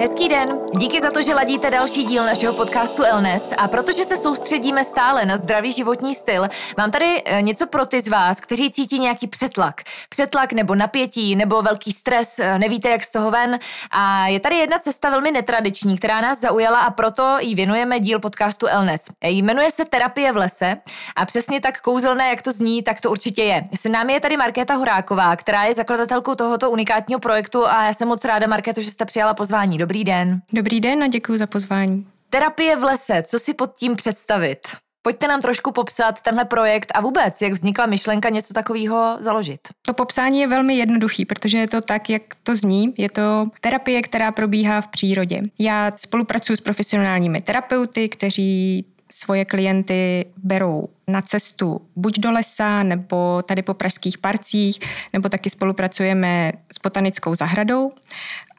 Hezký 0.00 0.28
den, 0.28 0.48
díky 0.76 1.00
za 1.00 1.10
to, 1.10 1.22
že 1.22 1.34
ladíte 1.34 1.70
další 1.70 2.04
díl 2.04 2.24
našeho 2.24 2.54
podcastu 2.54 3.02
Elnes 3.02 3.54
a 3.58 3.68
protože 3.68 4.04
se 4.04 4.16
soustředíme 4.16 4.84
stále 4.84 5.26
na 5.26 5.36
zdravý 5.36 5.72
životní 5.72 6.14
styl, 6.14 6.46
mám 6.76 6.90
tady 6.90 7.22
eh, 7.24 7.42
něco 7.42 7.66
pro 7.66 7.86
ty 7.86 8.00
z 8.00 8.08
vás, 8.08 8.40
kteří 8.40 8.70
cítí 8.70 8.98
nějaký 8.98 9.26
přetlak. 9.26 9.80
Přetlak 10.08 10.52
nebo 10.52 10.74
napětí 10.74 11.36
nebo 11.36 11.62
velký 11.62 11.92
stres, 11.92 12.38
eh, 12.38 12.58
nevíte 12.58 12.88
jak 12.88 13.04
z 13.04 13.12
toho 13.12 13.30
ven 13.30 13.58
a 13.90 14.26
je 14.26 14.40
tady 14.40 14.56
jedna 14.56 14.78
cesta 14.78 15.10
velmi 15.10 15.30
netradiční, 15.30 15.98
která 15.98 16.20
nás 16.20 16.40
zaujala 16.40 16.80
a 16.80 16.90
proto 16.90 17.36
jí 17.40 17.54
věnujeme 17.54 18.00
díl 18.00 18.20
podcastu 18.20 18.66
Elnes. 18.66 19.04
Jmenuje 19.22 19.70
se 19.70 19.84
Terapie 19.84 20.32
v 20.32 20.36
lese 20.36 20.76
a 21.16 21.26
přesně 21.26 21.60
tak 21.60 21.80
kouzelné, 21.80 22.28
jak 22.28 22.42
to 22.42 22.52
zní, 22.52 22.82
tak 22.82 23.00
to 23.00 23.10
určitě 23.10 23.42
je. 23.42 23.64
S 23.74 23.88
námi 23.88 24.12
je 24.12 24.20
tady 24.20 24.36
Markéta 24.36 24.74
Horáková, 24.74 25.36
která 25.36 25.64
je 25.64 25.74
zakladatelkou 25.74 26.34
tohoto 26.34 26.70
unikátního 26.70 27.20
projektu 27.20 27.66
a 27.66 27.84
já 27.84 27.94
jsem 27.94 28.08
moc 28.08 28.24
ráda, 28.24 28.46
Markéto, 28.46 28.82
že 28.82 28.90
jste 28.90 29.04
přijala 29.04 29.34
pozvání. 29.34 29.78
Dobrý 29.78 29.87
den. 30.04 30.42
Dobrý 30.52 30.80
den 30.80 31.02
a 31.02 31.06
děkuji 31.06 31.38
za 31.38 31.46
pozvání. 31.46 32.06
Terapie 32.30 32.76
v 32.76 32.84
lese, 32.84 33.22
co 33.22 33.38
si 33.38 33.54
pod 33.54 33.74
tím 33.74 33.96
představit? 33.96 34.58
Pojďte 35.02 35.28
nám 35.28 35.42
trošku 35.42 35.72
popsat 35.72 36.22
tenhle 36.22 36.44
projekt 36.44 36.92
a 36.94 37.00
vůbec, 37.00 37.42
jak 37.42 37.52
vznikla 37.52 37.86
myšlenka 37.86 38.28
něco 38.28 38.54
takového 38.54 39.16
založit. 39.20 39.60
To 39.86 39.94
popsání 39.94 40.40
je 40.40 40.46
velmi 40.46 40.76
jednoduchý, 40.76 41.24
protože 41.24 41.58
je 41.58 41.68
to 41.68 41.80
tak, 41.80 42.10
jak 42.10 42.22
to 42.42 42.56
zní. 42.56 42.94
Je 42.96 43.10
to 43.10 43.46
terapie, 43.60 44.02
která 44.02 44.32
probíhá 44.32 44.80
v 44.80 44.88
přírodě. 44.88 45.40
Já 45.58 45.90
spolupracuji 45.96 46.56
s 46.56 46.60
profesionálními 46.60 47.40
terapeuty, 47.40 48.08
kteří 48.08 48.84
svoje 49.12 49.44
klienty 49.44 50.26
berou 50.36 50.88
na 51.06 51.22
cestu 51.22 51.80
buď 51.96 52.18
do 52.18 52.30
lesa, 52.30 52.82
nebo 52.82 53.42
tady 53.42 53.62
po 53.62 53.74
pražských 53.74 54.18
parcích, 54.18 54.78
nebo 55.12 55.28
taky 55.28 55.50
spolupracujeme 55.50 56.52
s 56.72 56.82
botanickou 56.82 57.34
zahradou. 57.34 57.90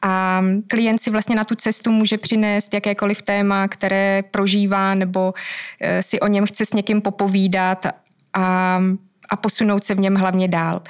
A 0.02 0.44
klient 0.66 1.02
si 1.02 1.10
vlastně 1.10 1.36
na 1.36 1.44
tu 1.44 1.54
cestu 1.54 1.92
může 1.92 2.18
přinést 2.18 2.74
jakékoliv 2.74 3.22
téma, 3.22 3.68
které 3.68 4.22
prožívá, 4.30 4.94
nebo 4.94 5.34
eh, 5.80 6.02
si 6.02 6.20
o 6.20 6.26
něm 6.26 6.46
chce 6.46 6.66
s 6.66 6.72
někým 6.72 7.00
popovídat 7.00 7.86
a, 8.34 8.80
a 9.28 9.36
posunout 9.36 9.84
se 9.84 9.94
v 9.94 10.00
něm 10.00 10.14
hlavně 10.14 10.48
dál. 10.48 10.82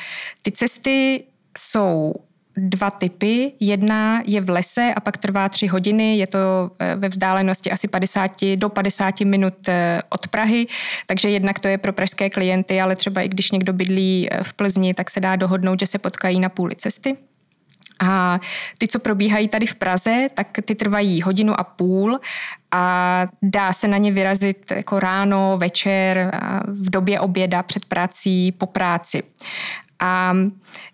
Ty 0.43 0.53
cesty 0.53 1.25
jsou 1.59 2.15
dva 2.57 2.91
typy. 2.91 3.53
Jedna 3.61 4.23
je 4.27 4.41
v 4.41 4.51
lese 4.51 4.95
a 4.97 5.01
pak 5.01 5.17
trvá 5.17 5.49
tři 5.49 5.67
hodiny. 5.67 6.19
Je 6.19 6.27
to 6.27 6.71
eh, 6.79 6.97
ve 6.97 7.09
vzdálenosti 7.09 7.71
asi 7.71 7.89
50 7.89 8.45
do 8.57 8.69
50 8.69 9.21
minut 9.21 9.69
eh, 9.69 10.03
od 10.09 10.29
Prahy, 10.29 10.67
takže 11.07 11.31
jednak 11.31 11.61
to 11.61 11.69
je 11.69 11.79
pro 11.79 11.93
pražské 11.93 12.31
klienty, 12.31 12.81
ale 12.81 12.97
třeba 12.97 13.23
i 13.23 13.29
když 13.29 13.51
někdo 13.51 13.73
bydlí 13.73 14.29
eh, 14.31 14.43
v 14.43 14.53
Plzni, 14.53 14.95
tak 14.95 15.11
se 15.11 15.21
dá 15.21 15.37
dohodnout, 15.37 15.81
že 15.81 15.87
se 15.87 15.99
potkají 15.99 16.41
na 16.41 16.49
půli 16.49 16.77
cesty. 16.77 17.17
A 18.03 18.41
ty, 18.79 18.89
co 18.89 18.99
probíhají 18.99 19.49
tady 19.49 19.67
v 19.67 19.75
Praze, 19.75 20.29
tak 20.35 20.49
ty 20.65 20.75
trvají 20.75 21.23
hodinu 21.23 21.61
a 21.61 21.65
půl 21.65 22.19
a 22.73 23.27
dá 23.43 23.73
se 23.73 23.89
na 23.89 23.97
ně 23.97 24.13
vyrazit 24.13 24.71
jako 24.71 25.01
ráno, 25.01 25.57
večer, 25.59 26.41
v 26.67 26.91
době 26.91 27.21
oběda, 27.21 27.63
před 27.63 27.85
prací, 27.85 28.53
po 28.53 28.67
práci. 28.67 29.23
A 30.01 30.35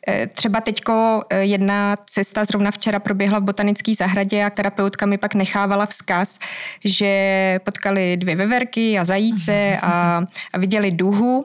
e, 0.08 0.26
třeba 0.26 0.60
teďko 0.60 1.22
e, 1.30 1.44
jedna 1.44 1.96
cesta 2.06 2.44
zrovna 2.44 2.70
včera 2.70 2.98
proběhla 2.98 3.38
v 3.38 3.42
botanické 3.42 3.94
zahradě 3.94 4.44
a 4.44 4.50
terapeutka 4.50 5.06
mi 5.06 5.18
pak 5.18 5.34
nechávala 5.34 5.86
vzkaz, 5.86 6.38
že 6.84 7.60
potkali 7.64 8.16
dvě 8.16 8.36
veverky 8.36 8.98
a 8.98 9.04
zajíce 9.04 9.78
a, 9.82 10.22
a 10.52 10.58
viděli 10.58 10.90
duhu. 10.90 11.44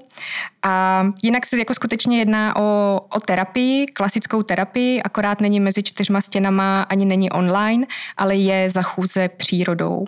A 0.64 1.06
jinak 1.23 1.45
se 1.45 1.60
jako 1.60 1.73
skutečně 1.73 2.20
jedná 2.20 2.56
o, 2.56 3.00
o 3.10 3.20
terapii, 3.20 3.86
klasickou 3.86 4.44
terapii, 4.44 5.02
akorát 5.02 5.42
není 5.42 5.60
mezi 5.60 5.84
čtyřma 5.84 6.22
stěnama, 6.22 6.82
ani 6.82 7.05
není 7.05 7.32
online, 7.32 7.88
ale 8.17 8.36
je 8.36 8.70
za 8.70 8.82
chůze 8.82 9.30
přírodou. 9.30 10.05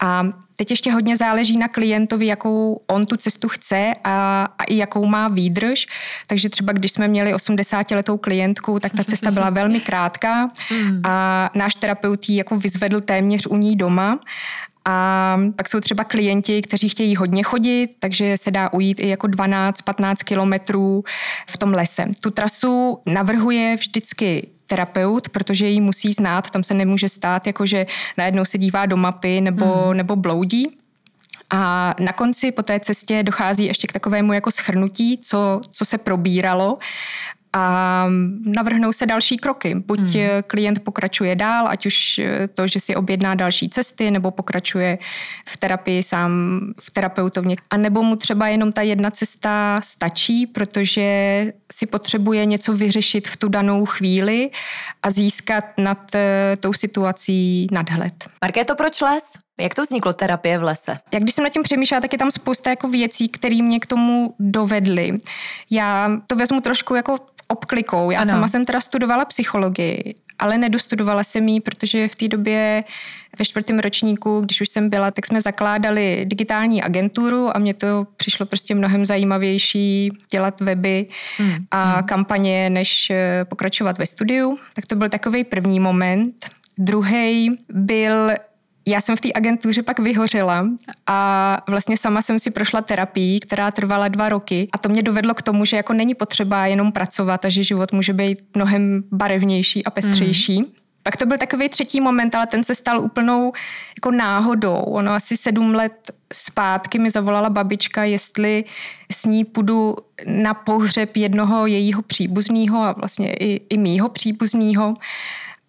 A 0.00 0.26
Teď 0.60 0.70
ještě 0.70 0.92
hodně 0.92 1.16
záleží 1.16 1.56
na 1.56 1.68
klientovi, 1.68 2.26
jakou 2.26 2.80
on 2.86 3.06
tu 3.06 3.16
cestu 3.16 3.48
chce 3.48 3.94
a, 4.04 4.48
a 4.58 4.64
i 4.64 4.76
jakou 4.76 5.06
má 5.06 5.28
výdrž. 5.28 5.86
Takže 6.26 6.48
třeba 6.48 6.72
když 6.72 6.92
jsme 6.92 7.08
měli 7.08 7.34
80-letou 7.34 8.18
klientku, 8.18 8.80
tak 8.80 8.92
ta 8.92 9.04
cesta 9.04 9.30
byla 9.30 9.50
velmi 9.50 9.80
krátká 9.80 10.48
hmm. 10.68 11.00
a 11.04 11.50
náš 11.54 11.74
terapeut 11.74 12.28
ji 12.28 12.36
jako 12.36 12.56
vyzvedl 12.56 13.00
téměř 13.00 13.46
u 13.46 13.56
ní 13.56 13.76
doma 13.76 14.18
a 14.84 15.36
pak 15.56 15.68
jsou 15.68 15.80
třeba 15.80 16.04
klienti, 16.04 16.62
kteří 16.62 16.88
chtějí 16.88 17.16
hodně 17.16 17.42
chodit, 17.42 17.90
takže 17.98 18.36
se 18.36 18.50
dá 18.50 18.72
ujít 18.72 19.00
i 19.00 19.08
jako 19.08 19.26
12-15 19.26 20.14
kilometrů 20.24 21.04
v 21.50 21.58
tom 21.58 21.70
lese. 21.70 22.06
Tu 22.22 22.30
trasu 22.30 22.98
navrhuje 23.06 23.76
vždycky 23.76 24.48
terapeut, 24.70 25.28
protože 25.28 25.66
ji 25.66 25.80
musí 25.80 26.12
znát, 26.12 26.50
tam 26.50 26.62
se 26.64 26.74
nemůže 26.74 27.08
stát, 27.08 27.46
jakože 27.46 27.86
najednou 28.18 28.44
se 28.44 28.58
dívá 28.58 28.86
do 28.86 28.96
mapy 28.96 29.40
nebo, 29.40 29.86
mm. 29.86 29.96
nebo 29.96 30.16
bloudí. 30.16 30.66
A 31.50 31.94
na 31.98 32.12
konci 32.12 32.52
po 32.52 32.62
té 32.62 32.80
cestě 32.80 33.22
dochází 33.22 33.64
ještě 33.64 33.86
k 33.86 33.92
takovému 33.92 34.32
jako 34.32 34.50
schrnutí, 34.50 35.18
co, 35.18 35.60
co 35.70 35.84
se 35.84 35.98
probíralo 35.98 36.78
a 37.52 38.06
navrhnou 38.44 38.92
se 38.92 39.06
další 39.06 39.36
kroky. 39.36 39.74
Buď 39.74 40.00
hmm. 40.00 40.42
klient 40.46 40.84
pokračuje 40.84 41.36
dál, 41.36 41.68
ať 41.68 41.86
už 41.86 42.20
to, 42.54 42.66
že 42.66 42.80
si 42.80 42.96
objedná 42.96 43.34
další 43.34 43.68
cesty, 43.68 44.10
nebo 44.10 44.30
pokračuje 44.30 44.98
v 45.48 45.56
terapii 45.56 46.02
sám 46.02 46.60
v 46.80 46.90
terapeutovně. 46.90 47.56
A 47.70 47.76
nebo 47.76 48.02
mu 48.02 48.16
třeba 48.16 48.48
jenom 48.48 48.72
ta 48.72 48.82
jedna 48.82 49.10
cesta 49.10 49.80
stačí, 49.84 50.46
protože 50.46 51.02
si 51.72 51.86
potřebuje 51.86 52.44
něco 52.44 52.72
vyřešit 52.72 53.28
v 53.28 53.36
tu 53.36 53.48
danou 53.48 53.86
chvíli 53.86 54.50
a 55.02 55.10
získat 55.10 55.64
nad 55.78 56.14
eh, 56.14 56.56
tou 56.60 56.72
situací 56.72 57.66
nadhled. 57.72 58.28
Markéto, 58.42 58.74
proč 58.74 59.00
les? 59.00 59.32
Jak 59.60 59.74
to 59.74 59.82
vzniklo 59.82 60.12
terapie 60.12 60.58
v 60.58 60.62
lese? 60.62 60.98
Jak 61.12 61.22
když 61.22 61.34
jsem 61.34 61.44
nad 61.44 61.52
tím 61.52 61.62
přemýšlela, 61.62 62.00
tak 62.00 62.12
je 62.12 62.18
tam 62.18 62.30
spousta 62.30 62.70
jako 62.70 62.88
věcí, 62.88 63.28
které 63.28 63.56
mě 63.62 63.80
k 63.80 63.86
tomu 63.86 64.34
dovedly. 64.38 65.20
Já 65.70 66.10
to 66.26 66.36
vezmu 66.36 66.60
trošku 66.60 66.94
jako 66.94 67.18
obklikou. 67.48 68.10
Já 68.10 68.20
ano. 68.20 68.30
sama 68.30 68.48
jsem 68.48 68.64
teda 68.64 68.80
studovala 68.80 69.24
psychologii, 69.24 70.14
ale 70.38 70.58
nedostudovala 70.58 71.24
jsem 71.24 71.48
ji, 71.48 71.60
protože 71.60 72.08
v 72.08 72.14
té 72.14 72.28
době 72.28 72.84
ve 73.38 73.44
čtvrtém 73.44 73.78
ročníku, 73.78 74.40
když 74.40 74.60
už 74.60 74.68
jsem 74.68 74.90
byla, 74.90 75.10
tak 75.10 75.26
jsme 75.26 75.40
zakládali 75.40 76.22
digitální 76.26 76.82
agenturu 76.82 77.56
a 77.56 77.58
mně 77.58 77.74
to 77.74 78.06
přišlo 78.16 78.46
prostě 78.46 78.74
mnohem 78.74 79.04
zajímavější 79.04 80.10
dělat 80.30 80.60
weby 80.60 81.06
hmm. 81.36 81.56
a 81.70 81.92
hmm. 81.92 82.02
kampaně, 82.02 82.70
než 82.70 83.10
eh, 83.10 83.44
pokračovat 83.44 83.98
ve 83.98 84.06
studiu. 84.06 84.58
Tak 84.74 84.86
to 84.86 84.96
byl 84.96 85.08
takový 85.08 85.44
první 85.44 85.80
moment. 85.80 86.46
Druhý 86.78 87.58
byl 87.68 88.30
já 88.86 89.00
jsem 89.00 89.16
v 89.16 89.20
té 89.20 89.28
agentuře 89.34 89.82
pak 89.82 89.98
vyhořela 89.98 90.66
a 91.06 91.58
vlastně 91.68 91.96
sama 91.96 92.22
jsem 92.22 92.38
si 92.38 92.50
prošla 92.50 92.80
terapii, 92.82 93.40
která 93.40 93.70
trvala 93.70 94.08
dva 94.08 94.28
roky 94.28 94.68
a 94.72 94.78
to 94.78 94.88
mě 94.88 95.02
dovedlo 95.02 95.34
k 95.34 95.42
tomu, 95.42 95.64
že 95.64 95.76
jako 95.76 95.92
není 95.92 96.14
potřeba 96.14 96.66
jenom 96.66 96.92
pracovat 96.92 97.44
a 97.44 97.48
že 97.48 97.64
život 97.64 97.92
může 97.92 98.12
být 98.12 98.38
mnohem 98.54 99.04
barevnější 99.12 99.84
a 99.84 99.90
pestřejší. 99.90 100.58
Mm. 100.58 100.64
Pak 101.02 101.16
to 101.16 101.26
byl 101.26 101.38
takový 101.38 101.68
třetí 101.68 102.00
moment, 102.00 102.34
ale 102.34 102.46
ten 102.46 102.64
se 102.64 102.74
stal 102.74 103.00
úplnou 103.00 103.52
jako 103.96 104.10
náhodou. 104.10 104.74
Ono 104.74 105.12
asi 105.12 105.36
sedm 105.36 105.74
let 105.74 106.10
zpátky 106.32 106.98
mi 106.98 107.10
zavolala 107.10 107.50
babička, 107.50 108.04
jestli 108.04 108.64
s 109.12 109.24
ní 109.24 109.44
půjdu 109.44 109.96
na 110.26 110.54
pohřeb 110.54 111.16
jednoho 111.16 111.66
jejího 111.66 112.02
příbuzného 112.02 112.82
a 112.82 112.92
vlastně 112.92 113.32
i, 113.32 113.60
i 113.68 113.78
mýho 113.78 114.08
příbuzného. 114.08 114.94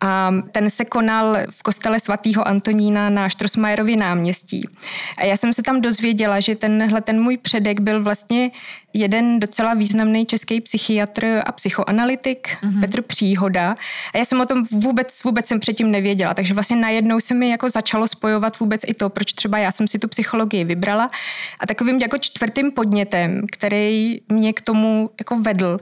A 0.01 0.33
ten 0.51 0.69
se 0.69 0.85
konal 0.85 1.37
v 1.49 1.63
kostele 1.63 1.99
svatého 1.99 2.47
Antonína 2.47 3.09
na 3.09 3.29
Štrosmajerově 3.29 3.97
náměstí. 3.97 4.67
A 5.17 5.25
já 5.25 5.37
jsem 5.37 5.53
se 5.53 5.63
tam 5.63 5.81
dozvěděla, 5.81 6.39
že 6.39 6.55
tenhle 6.55 7.01
ten 7.01 7.21
můj 7.21 7.37
předek 7.37 7.79
byl 7.79 8.03
vlastně 8.03 8.51
jeden 8.93 9.39
docela 9.39 9.73
významný 9.73 10.25
český 10.25 10.61
psychiatr 10.61 11.41
a 11.45 11.51
psychoanalytik, 11.51 12.47
mm-hmm. 12.47 12.79
Petr 12.79 13.01
Příhoda. 13.01 13.75
A 14.13 14.17
já 14.17 14.25
jsem 14.25 14.41
o 14.41 14.45
tom 14.45 14.63
vůbec, 14.71 15.23
vůbec 15.23 15.47
jsem 15.47 15.59
předtím 15.59 15.91
nevěděla, 15.91 16.33
takže 16.33 16.53
vlastně 16.53 16.75
najednou 16.75 17.19
se 17.19 17.33
mi 17.33 17.49
jako 17.49 17.69
začalo 17.69 18.07
spojovat 18.07 18.59
vůbec 18.59 18.81
i 18.87 18.93
to, 18.93 19.09
proč 19.09 19.33
třeba 19.33 19.57
já 19.57 19.71
jsem 19.71 19.87
si 19.87 19.99
tu 19.99 20.07
psychologii 20.07 20.63
vybrala. 20.63 21.09
A 21.59 21.67
takovým 21.67 21.99
jako 21.99 22.17
čtvrtým 22.17 22.71
podnětem, 22.71 23.41
který 23.51 24.21
mě 24.29 24.53
k 24.53 24.61
tomu 24.61 25.09
jako 25.19 25.39
vedl, 25.39 25.79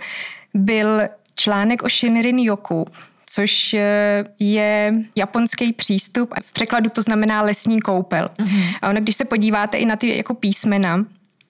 byl 0.53 1.01
článek 1.35 1.83
o 1.83 1.89
Shinrin 1.89 2.39
Yoku, 2.39 2.85
což 3.29 3.73
eh, 3.73 4.23
je 4.39 4.93
japonský 5.15 5.73
přístup. 5.73 6.33
V 6.41 6.51
překladu 6.51 6.89
to 6.89 7.01
znamená 7.01 7.41
lesní 7.41 7.81
koupel. 7.81 8.29
Mm-hmm. 8.37 8.75
A 8.81 8.89
ono, 8.89 8.99
když 8.99 9.15
se 9.15 9.25
podíváte 9.25 9.77
i 9.77 9.85
na 9.85 9.95
ty 9.95 10.17
jako 10.17 10.33
písmena, 10.33 11.05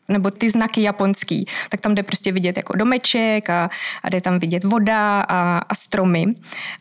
nebo 0.09 0.31
ty 0.31 0.49
znaky 0.49 0.81
japonský, 0.81 1.45
tak 1.69 1.81
tam 1.81 1.95
jde 1.95 2.03
prostě 2.03 2.31
vidět 2.31 2.57
jako 2.57 2.77
domeček 2.77 3.49
a, 3.49 3.69
a 4.03 4.09
jde 4.09 4.21
tam 4.21 4.39
vidět 4.39 4.63
voda 4.63 5.21
a, 5.21 5.57
a 5.57 5.75
stromy. 5.75 6.25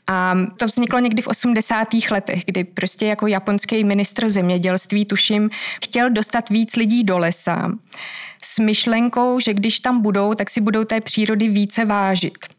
A 0.07 0.35
to 0.57 0.67
vzniklo 0.67 0.99
někdy 0.99 1.23
v 1.23 1.27
80. 1.27 1.89
letech, 2.11 2.45
kdy 2.45 2.65
prostě 2.65 3.07
jako 3.07 3.27
japonský 3.27 3.85
ministr 3.85 4.29
zemědělství, 4.29 5.05
tuším, 5.05 5.51
chtěl 5.85 6.11
dostat 6.11 6.51
víc 6.51 6.77
lidí 6.77 7.05
do 7.05 7.19
lesa 7.19 7.73
s 8.45 8.59
myšlenkou, 8.59 9.41
že 9.41 9.55
když 9.55 9.81
tam 9.81 10.03
budou, 10.03 10.35
tak 10.35 10.51
si 10.51 10.61
budou 10.61 10.85
té 10.85 11.01
přírody 11.01 11.49
více 11.49 11.85
vážit. 11.85 12.58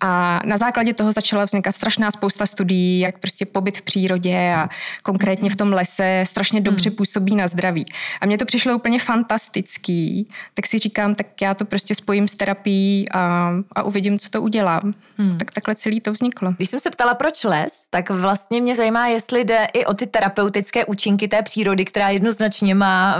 A 0.00 0.40
na 0.44 0.56
základě 0.56 0.94
toho 0.94 1.12
začala 1.12 1.44
vznikat 1.44 1.72
strašná 1.72 2.10
spousta 2.10 2.46
studií, 2.46 3.00
jak 3.00 3.18
prostě 3.18 3.46
pobyt 3.46 3.78
v 3.78 3.82
přírodě 3.82 4.52
a 4.56 4.68
konkrétně 5.02 5.50
v 5.50 5.56
tom 5.56 5.72
lese 5.72 6.24
strašně 6.26 6.60
dobře 6.60 6.88
hmm. 6.90 6.96
působí 6.96 7.36
na 7.36 7.48
zdraví. 7.48 7.86
A 8.20 8.26
mně 8.26 8.38
to 8.38 8.44
přišlo 8.44 8.76
úplně 8.76 8.98
fantastický, 8.98 10.28
tak 10.54 10.66
si 10.66 10.78
říkám, 10.78 11.14
tak 11.14 11.42
já 11.42 11.54
to 11.54 11.64
prostě 11.64 11.94
spojím 11.94 12.28
s 12.28 12.34
terapií 12.34 13.08
a, 13.12 13.52
a 13.76 13.82
uvidím, 13.82 14.18
co 14.18 14.30
to 14.30 14.42
udělá. 14.42 14.80
Hmm. 15.18 15.38
Tak 15.38 15.50
takhle 15.50 15.74
celý 15.74 16.00
to 16.00 16.12
vzniklo. 16.12 16.52
Když 16.52 16.70
jsem 16.70 16.80
se 16.80 16.90
ptala, 16.90 17.14
proč 17.14 17.44
les, 17.44 17.86
tak 17.90 18.10
vlastně 18.10 18.60
mě 18.60 18.74
zajímá, 18.74 19.06
jestli 19.06 19.44
jde 19.44 19.66
i 19.72 19.84
o 19.84 19.94
ty 19.94 20.06
terapeutické 20.06 20.84
účinky 20.84 21.28
té 21.28 21.42
přírody, 21.42 21.84
která 21.84 22.10
jednoznačně 22.10 22.74
má 22.74 23.16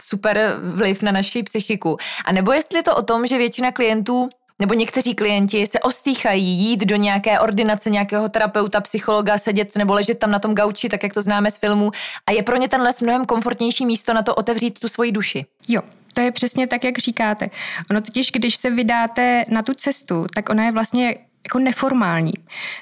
super 0.00 0.56
vliv 0.62 1.02
na 1.02 1.12
naši 1.12 1.42
psychiku. 1.42 1.96
A 2.24 2.32
nebo 2.32 2.52
jestli 2.52 2.78
je 2.78 2.82
to 2.82 2.96
o 2.96 3.02
tom, 3.02 3.26
že 3.26 3.38
většina 3.38 3.72
klientů 3.72 4.28
nebo 4.58 4.74
někteří 4.74 5.14
klienti 5.14 5.66
se 5.66 5.80
ostýchají 5.80 6.44
jít 6.44 6.80
do 6.80 6.96
nějaké 6.96 7.40
ordinace 7.40 7.90
nějakého 7.90 8.28
terapeuta, 8.28 8.80
psychologa, 8.80 9.38
sedět 9.38 9.76
nebo 9.76 9.94
ležet 9.94 10.18
tam 10.18 10.30
na 10.30 10.38
tom 10.38 10.54
gauči, 10.54 10.88
tak 10.88 11.02
jak 11.02 11.14
to 11.14 11.22
známe 11.22 11.50
z 11.50 11.58
filmů. 11.58 11.90
A 12.26 12.32
je 12.32 12.42
pro 12.42 12.56
ně 12.56 12.68
ten 12.68 12.82
les 12.82 13.00
mnohem 13.00 13.24
komfortnější 13.24 13.86
místo 13.86 14.14
na 14.14 14.22
to 14.22 14.34
otevřít 14.34 14.78
tu 14.78 14.88
svoji 14.88 15.12
duši. 15.12 15.44
Jo, 15.68 15.82
to 16.14 16.20
je 16.20 16.32
přesně 16.32 16.66
tak, 16.66 16.84
jak 16.84 16.98
říkáte. 16.98 17.50
Ono 17.90 18.00
totiž, 18.00 18.32
když 18.32 18.56
se 18.56 18.70
vydáte 18.70 19.44
na 19.48 19.62
tu 19.62 19.74
cestu, 19.74 20.26
tak 20.34 20.48
ona 20.48 20.64
je 20.64 20.72
vlastně 20.72 21.16
jako 21.44 21.58
neformální. 21.58 22.32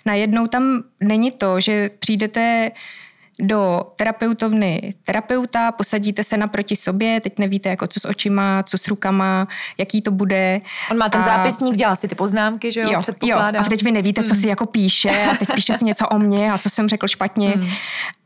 Najednou 0.07 0.47
tam 0.47 0.83
není 1.01 1.31
to, 1.31 1.61
že 1.61 1.91
přijdete 1.99 2.71
do 3.41 3.83
terapeutovny 3.97 4.95
terapeuta, 5.05 5.73
posadíte 5.73 6.25
se 6.25 6.37
naproti 6.37 6.77
sobě, 6.77 7.21
teď 7.21 7.39
nevíte, 7.39 7.69
jako 7.69 7.87
co 7.87 8.01
s 8.01 8.05
očima, 8.05 8.63
co 8.63 8.79
s 8.79 8.89
rukama, 8.89 9.49
jaký 9.79 10.03
to 10.03 10.11
bude. 10.11 10.59
On 10.91 10.99
má 10.99 11.09
ten 11.09 11.21
a... 11.21 11.25
zápisník, 11.25 11.77
dělá 11.77 11.97
si 11.97 12.09
ty 12.09 12.15
poznámky, 12.15 12.73
že 12.73 12.81
jo, 12.81 12.91
jo, 12.93 13.03
jo. 13.23 13.39
A 13.39 13.65
teď 13.69 13.83
vy 13.83 13.93
nevíte, 13.93 14.21
mm. 14.21 14.27
co 14.27 14.35
si 14.35 14.49
jako 14.49 14.67
píše 14.67 15.11
a 15.31 15.37
teď 15.37 15.49
píše 15.55 15.75
si 15.75 15.85
něco 15.85 16.09
o 16.09 16.19
mně 16.19 16.53
a 16.53 16.59
co 16.59 16.71
jsem 16.71 16.89
řekl 16.89 17.07
špatně. 17.07 17.55
Mm. 17.57 17.69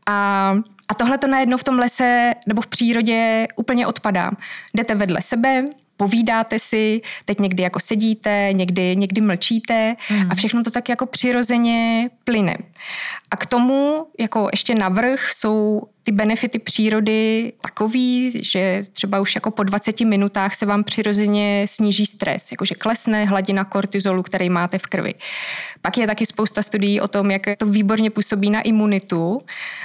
A 0.07 0.53
a 0.89 0.93
tohle 0.93 1.17
to 1.17 1.27
najednou 1.27 1.57
v 1.57 1.63
tom 1.63 1.79
lese 1.79 2.33
nebo 2.47 2.61
v 2.61 2.67
přírodě 2.67 3.47
úplně 3.55 3.87
odpadá. 3.87 4.31
Jdete 4.73 4.95
vedle 4.95 5.21
sebe, 5.21 5.65
povídáte 5.97 6.59
si, 6.59 7.01
teď 7.25 7.39
někdy 7.39 7.63
jako 7.63 7.79
sedíte, 7.79 8.49
někdy, 8.51 8.95
někdy 8.95 9.21
mlčíte 9.21 9.95
mm. 10.09 10.31
a 10.31 10.35
všechno 10.35 10.63
to 10.63 10.71
tak 10.71 10.89
jako 10.89 11.05
přirozeně 11.05 12.09
plyne. 12.23 12.57
A 13.31 13.35
k 13.37 13.45
tomu 13.45 14.07
jako 14.19 14.49
ještě 14.51 14.75
navrh 14.75 15.29
jsou 15.29 15.81
ty 16.03 16.11
benefity 16.11 16.59
přírody 16.59 17.53
takový, 17.61 18.31
že 18.43 18.85
třeba 18.91 19.19
už 19.19 19.35
jako 19.35 19.51
po 19.51 19.63
20 19.63 20.01
minutách 20.01 20.55
se 20.55 20.65
vám 20.65 20.83
přirozeně 20.83 21.65
sníží 21.69 22.05
stres, 22.05 22.51
jakože 22.51 22.75
klesne 22.75 23.25
hladina 23.25 23.65
kortizolu, 23.65 24.23
který 24.23 24.49
máte 24.49 24.77
v 24.77 24.87
krvi. 24.87 25.13
Pak 25.81 25.97
je 25.97 26.07
taky 26.07 26.25
spousta 26.25 26.61
studií 26.61 27.01
o 27.01 27.07
tom, 27.07 27.31
jak 27.31 27.41
to 27.57 27.65
výborně 27.65 28.09
působí 28.09 28.49
na 28.49 28.61
imunitu. 28.61 29.39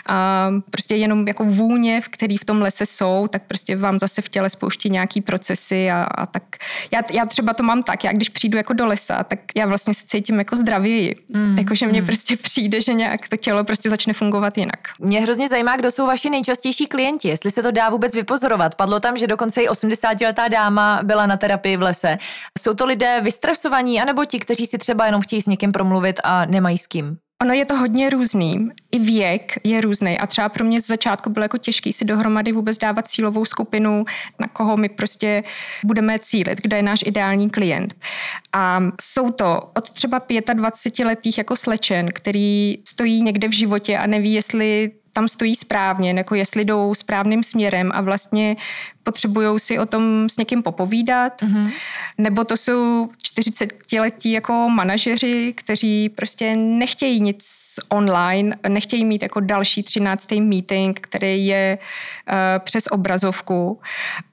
A 0.09 0.51
prostě 0.71 0.95
jenom 0.95 1.29
jako 1.29 1.45
vůně, 1.45 2.01
v 2.01 2.09
který 2.09 2.37
v 2.37 2.45
tom 2.45 2.63
lese 2.63 2.87
jsou, 2.87 3.27
tak 3.31 3.43
prostě 3.47 3.77
vám 3.77 3.99
zase 3.99 4.23
v 4.23 4.29
těle 4.29 4.51
spouští 4.51 4.91
nějaký 4.91 5.21
procesy 5.21 5.91
a, 5.91 6.03
a 6.03 6.27
tak. 6.27 6.43
Já, 6.93 7.03
já 7.13 7.25
třeba 7.25 7.55
to 7.55 7.63
mám 7.63 7.83
tak, 7.83 8.05
já 8.05 8.13
když 8.13 8.29
přijdu 8.29 8.57
jako 8.57 8.73
do 8.73 8.87
lesa, 8.87 9.25
tak 9.25 9.39
já 9.57 9.67
vlastně 9.67 9.95
se 9.95 10.07
cítím 10.07 10.39
jako 10.39 10.57
zdravěji. 10.57 11.15
Mm, 11.29 11.59
jakože 11.59 11.87
mně 11.87 12.01
mm. 12.01 12.07
prostě 12.07 12.37
přijde, 12.37 12.81
že 12.81 12.95
nějak 12.95 13.29
to 13.37 13.43
tělo 13.43 13.65
prostě 13.65 13.91
začne 13.91 14.13
fungovat 14.13 14.59
jinak. 14.59 14.79
Mě 15.01 15.21
hrozně 15.21 15.49
zajímá, 15.49 15.77
kdo 15.77 15.91
jsou 15.91 16.07
vaši 16.07 16.31
nejčastější 16.31 16.87
klienti, 16.87 17.29
jestli 17.29 17.51
se 17.51 17.63
to 17.63 17.71
dá 17.71 17.91
vůbec 17.91 18.15
vypozorovat. 18.15 18.75
Padlo 18.75 19.01
tam, 19.01 19.17
že 19.17 19.27
dokonce 19.27 19.63
i 19.63 19.69
80-letá 19.69 20.49
dáma 20.49 21.01
byla 21.03 21.27
na 21.27 21.37
terapii 21.37 21.77
v 21.77 21.83
lese. 21.83 22.19
Jsou 22.61 22.75
to 22.75 22.87
lidé 22.87 23.21
vystresovaní, 23.21 24.01
anebo 24.01 24.25
ti, 24.25 24.39
kteří 24.39 24.67
si 24.67 24.79
třeba 24.79 25.07
jenom 25.07 25.23
chtějí 25.23 25.43
s 25.43 25.47
někým 25.47 25.73
promluvit 25.73 26.21
a 26.25 26.47
nemají 26.47 26.79
s 26.79 26.87
kým? 26.87 27.24
Ono 27.43 27.55
je 27.55 27.67
to 27.67 27.77
hodně 27.77 28.11
různý. 28.11 28.67
I 28.93 28.99
věk 28.99 29.53
je 29.65 29.81
různý. 29.81 30.19
A 30.19 30.27
třeba 30.27 30.49
pro 30.49 30.65
mě 30.65 30.81
z 30.81 30.87
začátku 30.87 31.31
bylo 31.31 31.45
jako 31.45 31.59
těžký 31.59 31.93
si 31.93 32.05
dohromady 32.05 32.53
vůbec 32.53 32.79
dávat 32.79 33.09
cílovou 33.09 33.45
skupinu, 33.45 34.05
na 34.39 34.49
koho 34.49 34.77
my 34.77 34.89
prostě 34.89 35.45
budeme 35.85 36.19
cílit, 36.19 36.61
kde 36.63 36.77
je 36.77 36.83
náš 36.83 37.01
ideální 37.07 37.51
klient. 37.51 37.95
A 38.53 38.83
jsou 39.01 39.31
to 39.31 39.71
od 39.77 39.91
třeba 39.91 40.23
25 40.53 41.05
letých 41.05 41.39
jako 41.39 41.57
slečen, 41.57 42.09
který 42.13 42.79
stojí 42.89 43.23
někde 43.23 43.49
v 43.49 43.53
životě 43.53 43.99
a 43.99 44.07
neví, 44.07 44.33
jestli 44.33 44.91
tam 45.15 45.29
stojí 45.29 45.55
správně, 45.55 46.15
jako 46.17 46.35
jestli 46.35 46.65
jdou 46.65 46.95
správným 46.95 47.43
směrem 47.43 47.91
a 47.95 48.01
vlastně 48.01 48.57
potřebují 49.03 49.59
si 49.59 49.79
o 49.79 49.87
tom 49.87 50.29
s 50.29 50.37
někým 50.37 50.63
popovídat, 50.63 51.43
mm-hmm. 51.43 51.71
nebo 52.19 52.45
to 52.45 52.57
jsou 52.57 53.09
40-letí 53.39 54.33
jako 54.33 54.69
manažeři, 54.69 55.55
kteří 55.57 56.09
prostě 56.09 56.57
nechtějí 56.57 57.21
nic 57.21 57.45
online, 57.89 58.57
nechtějí 58.69 59.05
mít 59.05 59.23
jako 59.23 59.41
další 59.41 59.83
13. 59.83 60.31
meeting, 60.33 61.01
který 61.01 61.47
je 61.47 61.79
uh, 61.79 62.35
přes 62.65 62.85
obrazovku. 62.91 63.81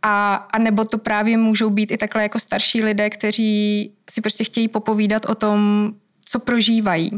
A, 0.01 0.35
a 0.35 0.57
nebo 0.59 0.85
to 0.85 0.97
právě 0.97 1.37
můžou 1.37 1.69
být 1.69 1.91
i 1.91 1.97
takhle 1.97 2.23
jako 2.23 2.39
starší 2.39 2.83
lidé, 2.83 3.09
kteří 3.09 3.91
si 4.09 4.21
prostě 4.21 4.43
chtějí 4.43 4.67
popovídat 4.67 5.25
o 5.25 5.35
tom, 5.35 5.91
co 6.25 6.39
prožívají. 6.39 7.11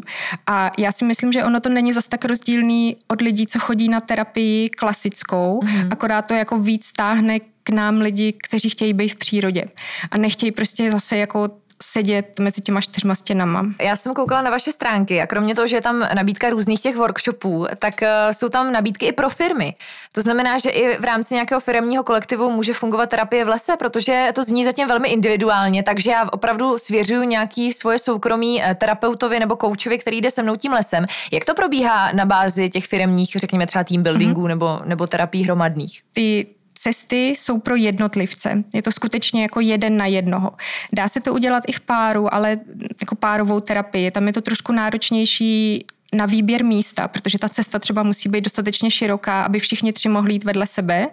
A 0.47 0.71
já 0.77 0.91
si 0.91 1.05
myslím, 1.05 1.33
že 1.33 1.43
ono 1.43 1.59
to 1.59 1.69
není 1.69 1.93
zas 1.93 2.07
tak 2.07 2.25
rozdílný 2.25 2.97
od 3.07 3.21
lidí, 3.21 3.47
co 3.47 3.59
chodí 3.59 3.89
na 3.89 3.99
terapii 3.99 4.69
klasickou, 4.69 5.59
mm. 5.63 5.91
akorát 5.91 6.21
to 6.21 6.33
jako 6.33 6.59
víc 6.59 6.91
táhne 6.91 7.39
k 7.63 7.69
nám 7.69 8.01
lidi, 8.01 8.33
kteří 8.43 8.69
chtějí 8.69 8.93
být 8.93 9.09
v 9.09 9.15
přírodě 9.15 9.65
a 10.11 10.17
nechtějí 10.17 10.51
prostě 10.51 10.91
zase 10.91 11.17
jako 11.17 11.49
sedět 11.81 12.39
mezi 12.39 12.61
těma 12.61 12.81
čtyřma 12.81 13.15
stěnama. 13.15 13.65
Já 13.81 13.95
jsem 13.95 14.13
koukala 14.13 14.41
na 14.41 14.49
vaše 14.49 14.71
stránky 14.71 15.21
a 15.21 15.27
kromě 15.27 15.55
toho, 15.55 15.67
že 15.67 15.75
je 15.75 15.81
tam 15.81 15.99
nabídka 15.99 16.49
různých 16.49 16.81
těch 16.81 16.95
workshopů, 16.95 17.65
tak 17.79 17.93
uh, 18.01 18.07
jsou 18.31 18.49
tam 18.49 18.71
nabídky 18.71 19.05
i 19.05 19.11
pro 19.11 19.29
firmy. 19.29 19.75
To 20.13 20.21
znamená, 20.21 20.57
že 20.57 20.69
i 20.69 20.97
v 20.97 21.03
rámci 21.03 21.33
nějakého 21.33 21.61
firmního 21.61 22.03
kolektivu 22.03 22.51
může 22.51 22.73
fungovat 22.73 23.09
terapie 23.09 23.45
v 23.45 23.49
lese, 23.49 23.77
protože 23.79 24.29
to 24.35 24.43
zní 24.43 24.65
zatím 24.65 24.87
velmi 24.87 25.09
individuálně, 25.09 25.83
takže 25.83 26.11
já 26.11 26.29
opravdu 26.31 26.77
svěřuju 26.77 27.23
nějaký 27.23 27.73
svoje 27.73 27.99
soukromí 27.99 28.63
eh, 28.63 28.75
terapeutovi 28.75 29.39
nebo 29.39 29.55
koučovi, 29.55 29.97
který 29.97 30.21
jde 30.21 30.31
se 30.31 30.43
mnou 30.43 30.55
tím 30.55 30.71
lesem. 30.71 31.05
Jak 31.31 31.45
to 31.45 31.55
probíhá 31.55 32.11
na 32.11 32.25
bázi 32.25 32.69
těch 32.69 32.87
firmních, 32.87 33.31
řekněme 33.35 33.67
třeba 33.67 33.83
team 33.83 34.03
buildingů 34.03 34.43
mm-hmm. 34.43 34.47
nebo, 34.47 34.79
nebo 34.85 35.07
terapií 35.07 35.43
hromadných? 35.43 36.01
Ty 36.13 36.47
cesty 36.73 37.27
jsou 37.27 37.59
pro 37.59 37.75
jednotlivce. 37.75 38.63
Je 38.73 38.81
to 38.81 38.91
skutečně 38.91 39.41
jako 39.41 39.59
jeden 39.59 39.97
na 39.97 40.05
jednoho. 40.05 40.51
Dá 40.93 41.07
se 41.07 41.21
to 41.21 41.33
udělat 41.33 41.63
i 41.67 41.71
v 41.71 41.79
páru, 41.79 42.33
ale 42.33 42.57
jako 43.01 43.15
párovou 43.15 43.59
terapii. 43.59 44.11
Tam 44.11 44.27
je 44.27 44.33
to 44.33 44.41
trošku 44.41 44.71
náročnější 44.71 45.85
na 46.13 46.25
výběr 46.25 46.65
místa, 46.65 47.07
protože 47.07 47.39
ta 47.39 47.49
cesta 47.49 47.79
třeba 47.79 48.03
musí 48.03 48.29
být 48.29 48.43
dostatečně 48.43 48.91
široká, 48.91 49.43
aby 49.43 49.59
všichni 49.59 49.93
tři 49.93 50.09
mohli 50.09 50.33
jít 50.33 50.43
vedle 50.43 50.67
sebe, 50.67 51.07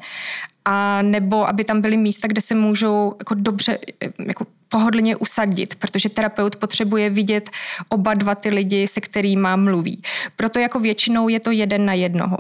a 0.65 1.03
nebo 1.03 1.49
aby 1.49 1.65
tam 1.65 1.81
byly 1.81 1.97
místa, 1.97 2.29
kde 2.29 2.41
se 2.41 2.55
můžou 2.55 3.15
jako 3.19 3.35
dobře 3.35 3.79
jako 4.27 4.47
pohodlně 4.71 5.17
usadit, 5.17 5.75
protože 5.75 6.09
terapeut 6.09 6.57
potřebuje 6.57 7.11
vidět 7.11 7.51
oba 7.89 8.15
dva 8.15 8.35
ty 8.35 8.51
lidi, 8.51 8.89
se 8.89 9.01
kterými 9.01 9.49
mluví. 9.57 10.03
Proto 10.37 10.59
jako 10.59 10.81
většinou 10.81 11.29
je 11.29 11.41
to 11.41 11.51
jeden 11.51 11.85
na 11.85 11.93
jednoho. 11.93 12.37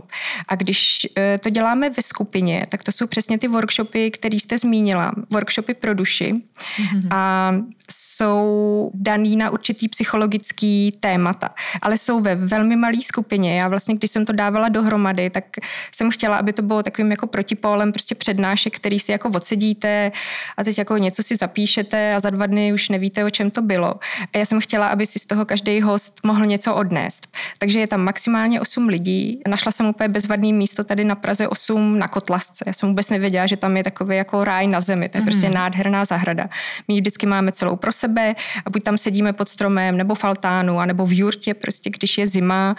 A 0.48 0.54
když 0.54 1.06
eh, 1.16 1.38
to 1.38 1.50
děláme 1.50 1.90
ve 1.90 2.02
skupině, 2.02 2.66
tak 2.70 2.84
to 2.84 2.92
jsou 2.92 3.06
přesně 3.06 3.38
ty 3.38 3.48
workshopy, 3.48 4.10
které 4.10 4.36
jste 4.36 4.58
zmínila. 4.58 5.12
Workshopy 5.32 5.74
pro 5.74 5.94
duši. 5.94 6.32
Mm-hmm. 6.32 7.08
A 7.10 7.52
jsou 7.92 8.90
daný 8.94 9.36
na 9.36 9.50
určitý 9.50 9.88
psychologický 9.88 10.92
témata, 11.00 11.48
ale 11.82 11.98
jsou 11.98 12.20
ve 12.20 12.34
velmi 12.34 12.76
malé 12.76 13.02
skupině. 13.02 13.58
Já 13.58 13.68
vlastně, 13.68 13.94
když 13.94 14.10
jsem 14.10 14.24
to 14.24 14.32
dávala 14.32 14.68
dohromady, 14.68 15.30
tak 15.30 15.44
jsem 15.92 16.10
chtěla, 16.10 16.36
aby 16.36 16.52
to 16.52 16.62
bylo 16.62 16.82
takovým 16.82 17.10
jako 17.10 17.26
protipólem 17.26 17.92
prostě 17.92 18.09
přednášek, 18.14 18.76
který 18.76 18.98
si 18.98 19.12
jako 19.12 19.28
odsedíte 19.28 20.12
a 20.56 20.64
teď 20.64 20.78
jako 20.78 20.96
něco 20.96 21.22
si 21.22 21.36
zapíšete 21.36 22.14
a 22.14 22.20
za 22.20 22.30
dva 22.30 22.46
dny 22.46 22.72
už 22.72 22.88
nevíte, 22.88 23.24
o 23.24 23.30
čem 23.30 23.50
to 23.50 23.62
bylo. 23.62 23.94
A 24.34 24.38
já 24.38 24.44
jsem 24.44 24.60
chtěla, 24.60 24.88
aby 24.88 25.06
si 25.06 25.18
z 25.18 25.24
toho 25.24 25.44
každý 25.44 25.80
host 25.80 26.20
mohl 26.22 26.46
něco 26.46 26.74
odnést. 26.74 27.26
Takže 27.58 27.80
je 27.80 27.86
tam 27.86 28.00
maximálně 28.00 28.60
8 28.60 28.88
lidí. 28.88 29.40
Našla 29.48 29.72
jsem 29.72 29.86
úplně 29.86 30.08
bezvadný 30.08 30.52
místo 30.52 30.84
tady 30.84 31.04
na 31.04 31.14
Praze 31.14 31.48
8 31.48 31.98
na 31.98 32.08
Kotlasce. 32.08 32.64
Já 32.66 32.72
jsem 32.72 32.88
vůbec 32.88 33.10
nevěděla, 33.10 33.46
že 33.46 33.56
tam 33.56 33.76
je 33.76 33.84
takový 33.84 34.16
jako 34.16 34.44
ráj 34.44 34.66
na 34.66 34.80
zemi. 34.80 35.08
To 35.08 35.18
je 35.18 35.20
mm. 35.20 35.26
prostě 35.26 35.46
mhm. 35.46 35.54
nádherná 35.54 36.04
zahrada. 36.04 36.48
My 36.88 37.00
vždycky 37.00 37.26
máme 37.26 37.52
celou 37.52 37.76
pro 37.76 37.92
sebe 37.92 38.34
a 38.66 38.70
buď 38.70 38.82
tam 38.82 38.98
sedíme 38.98 39.32
pod 39.32 39.48
stromem 39.48 39.96
nebo 39.96 40.14
v 40.14 40.24
altánu, 40.24 40.80
nebo 40.86 41.06
v 41.06 41.18
jurtě, 41.18 41.54
prostě 41.54 41.90
když 41.90 42.18
je 42.18 42.26
zima 42.26 42.76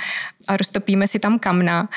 a 0.48 0.58
roztopíme 0.58 1.08
si 1.08 1.20
tam 1.20 1.40
kamna. 1.40 1.90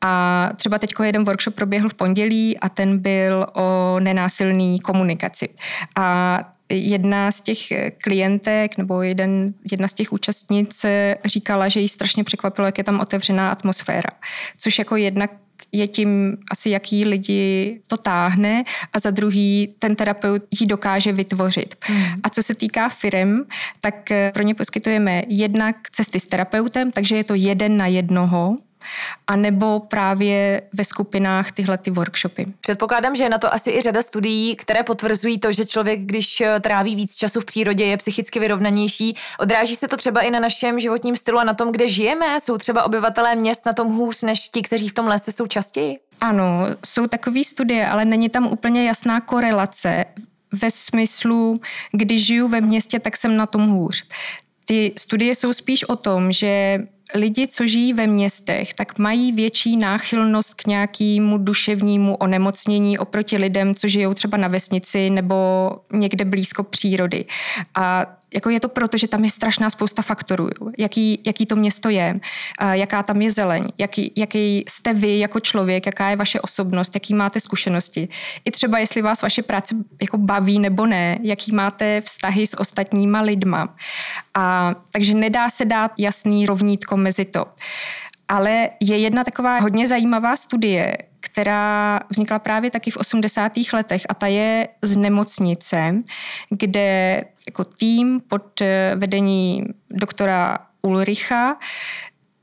A 0.00 0.50
třeba 0.56 0.78
teď 0.78 0.94
jeden 1.02 1.24
workshop 1.24 1.54
proběhl 1.54 1.88
v 1.88 1.94
pondělí 1.94 2.58
a 2.58 2.68
ten 2.80 2.98
byl 2.98 3.46
o 3.52 4.00
nenásilné 4.00 4.78
komunikaci. 4.78 5.48
A 5.96 6.40
jedna 6.68 7.32
z 7.32 7.40
těch 7.40 7.58
klientek 8.02 8.78
nebo 8.78 9.02
jeden, 9.02 9.54
jedna 9.72 9.88
z 9.88 9.94
těch 9.94 10.12
účastnic 10.12 10.86
říkala, 11.24 11.68
že 11.68 11.80
jí 11.80 11.88
strašně 11.88 12.24
překvapilo, 12.24 12.66
jak 12.66 12.78
je 12.78 12.84
tam 12.84 13.00
otevřená 13.00 13.50
atmosféra. 13.50 14.10
Což 14.58 14.78
jako 14.78 14.96
jednak 14.96 15.30
je 15.72 15.88
tím 15.88 16.36
asi, 16.50 16.70
jaký 16.70 17.04
lidi 17.04 17.80
to 17.86 17.96
táhne 17.96 18.64
a 18.92 18.98
za 18.98 19.10
druhý 19.10 19.74
ten 19.78 19.96
terapeut 19.96 20.42
ji 20.60 20.66
dokáže 20.66 21.12
vytvořit. 21.12 21.74
Hmm. 21.84 22.04
A 22.22 22.30
co 22.30 22.42
se 22.42 22.54
týká 22.54 22.88
firm, 22.88 23.36
tak 23.80 24.08
pro 24.32 24.42
ně 24.42 24.54
poskytujeme 24.54 25.22
jednak 25.28 25.76
cesty 25.92 26.20
s 26.20 26.24
terapeutem, 26.24 26.92
takže 26.92 27.16
je 27.16 27.24
to 27.24 27.34
jeden 27.34 27.76
na 27.76 27.86
jednoho, 27.86 28.56
a 29.26 29.36
nebo 29.36 29.80
právě 29.80 30.62
ve 30.72 30.84
skupinách 30.84 31.52
tyhle 31.52 31.78
ty 31.78 31.90
workshopy. 31.90 32.46
Předpokládám, 32.60 33.16
že 33.16 33.22
je 33.22 33.28
na 33.28 33.38
to 33.38 33.54
asi 33.54 33.70
i 33.70 33.82
řada 33.82 34.02
studií, 34.02 34.56
které 34.56 34.82
potvrzují 34.82 35.38
to, 35.38 35.52
že 35.52 35.66
člověk, 35.66 36.00
když 36.00 36.40
eh, 36.40 36.60
tráví 36.60 36.96
víc 36.96 37.16
času 37.16 37.40
v 37.40 37.44
přírodě, 37.44 37.84
je 37.84 37.96
psychicky 37.96 38.40
vyrovnanější. 38.40 39.16
Odráží 39.38 39.76
se 39.76 39.88
to 39.88 39.96
třeba 39.96 40.20
i 40.20 40.30
na 40.30 40.40
našem 40.40 40.80
životním 40.80 41.16
stylu 41.16 41.38
a 41.38 41.44
na 41.44 41.54
tom, 41.54 41.72
kde 41.72 41.88
žijeme. 41.88 42.40
Jsou 42.40 42.58
třeba 42.58 42.82
obyvatelé 42.82 43.36
měst 43.36 43.66
na 43.66 43.72
tom 43.72 43.88
hůř 43.96 44.22
než 44.22 44.48
ti, 44.48 44.62
kteří 44.62 44.88
v 44.88 44.94
tom 44.94 45.08
lese 45.08 45.32
jsou 45.32 45.46
častěji? 45.46 45.98
Ano, 46.20 46.66
jsou 46.86 47.06
takové 47.06 47.44
studie, 47.44 47.86
ale 47.86 48.04
není 48.04 48.28
tam 48.28 48.46
úplně 48.46 48.86
jasná 48.86 49.20
korelace 49.20 50.04
ve 50.52 50.70
smyslu, 50.70 51.60
když 51.92 52.26
žiju 52.26 52.48
ve 52.48 52.60
městě, 52.60 53.00
tak 53.00 53.16
jsem 53.16 53.36
na 53.36 53.46
tom 53.46 53.68
hůř. 53.68 54.04
Ty 54.64 54.92
studie 54.98 55.34
jsou 55.34 55.52
spíš 55.52 55.84
o 55.84 55.96
tom, 55.96 56.32
že 56.32 56.78
lidi, 57.14 57.46
co 57.46 57.66
žijí 57.66 57.92
ve 57.92 58.06
městech, 58.06 58.74
tak 58.74 58.98
mají 58.98 59.32
větší 59.32 59.76
náchylnost 59.76 60.54
k 60.54 60.66
nějakému 60.66 61.38
duševnímu 61.38 62.16
onemocnění 62.16 62.98
oproti 62.98 63.36
lidem, 63.36 63.74
co 63.74 63.88
žijou 63.88 64.14
třeba 64.14 64.38
na 64.38 64.48
vesnici 64.48 65.10
nebo 65.10 65.70
někde 65.92 66.24
blízko 66.24 66.62
přírody. 66.62 67.24
A 67.74 68.06
jako 68.34 68.50
je 68.50 68.60
to 68.60 68.68
proto, 68.68 68.98
že 68.98 69.08
tam 69.08 69.24
je 69.24 69.30
strašná 69.30 69.70
spousta 69.70 70.02
faktorů. 70.02 70.48
Jaký, 70.78 71.22
jaký 71.26 71.46
to 71.46 71.56
město 71.56 71.88
je, 71.88 72.14
jaká 72.72 73.02
tam 73.02 73.22
je 73.22 73.30
zeleň, 73.30 73.68
jaký, 73.78 74.12
jaký 74.16 74.64
jste 74.68 74.94
vy 74.94 75.18
jako 75.18 75.40
člověk, 75.40 75.86
jaká 75.86 76.10
je 76.10 76.16
vaše 76.16 76.40
osobnost, 76.40 76.94
jaký 76.94 77.14
máte 77.14 77.40
zkušenosti. 77.40 78.08
I 78.44 78.50
třeba, 78.50 78.78
jestli 78.78 79.02
vás 79.02 79.22
vaše 79.22 79.42
práce 79.42 79.76
jako 80.02 80.18
baví 80.18 80.58
nebo 80.58 80.86
ne, 80.86 81.18
jaký 81.22 81.54
máte 81.54 82.00
vztahy 82.00 82.46
s 82.46 82.58
ostatníma 82.58 83.20
lidma. 83.20 83.74
A, 84.34 84.74
takže 84.92 85.14
nedá 85.14 85.50
se 85.50 85.64
dát 85.64 85.92
jasný 85.98 86.46
rovnítko 86.46 86.96
mezi 87.00 87.24
to. 87.24 87.46
Ale 88.28 88.68
je 88.80 88.98
jedna 88.98 89.24
taková 89.24 89.58
hodně 89.58 89.88
zajímavá 89.88 90.36
studie, 90.36 90.96
která 91.20 92.00
vznikla 92.10 92.38
právě 92.38 92.70
taky 92.70 92.90
v 92.90 92.96
80. 92.96 93.52
letech 93.72 94.02
a 94.08 94.14
ta 94.14 94.26
je 94.26 94.68
z 94.82 94.96
nemocnice, 94.96 95.94
kde 96.50 97.20
jako 97.46 97.64
tým 97.64 98.20
pod 98.28 98.60
eh, 98.60 98.92
vedení 98.96 99.64
doktora 99.90 100.58
Ulricha 100.82 101.58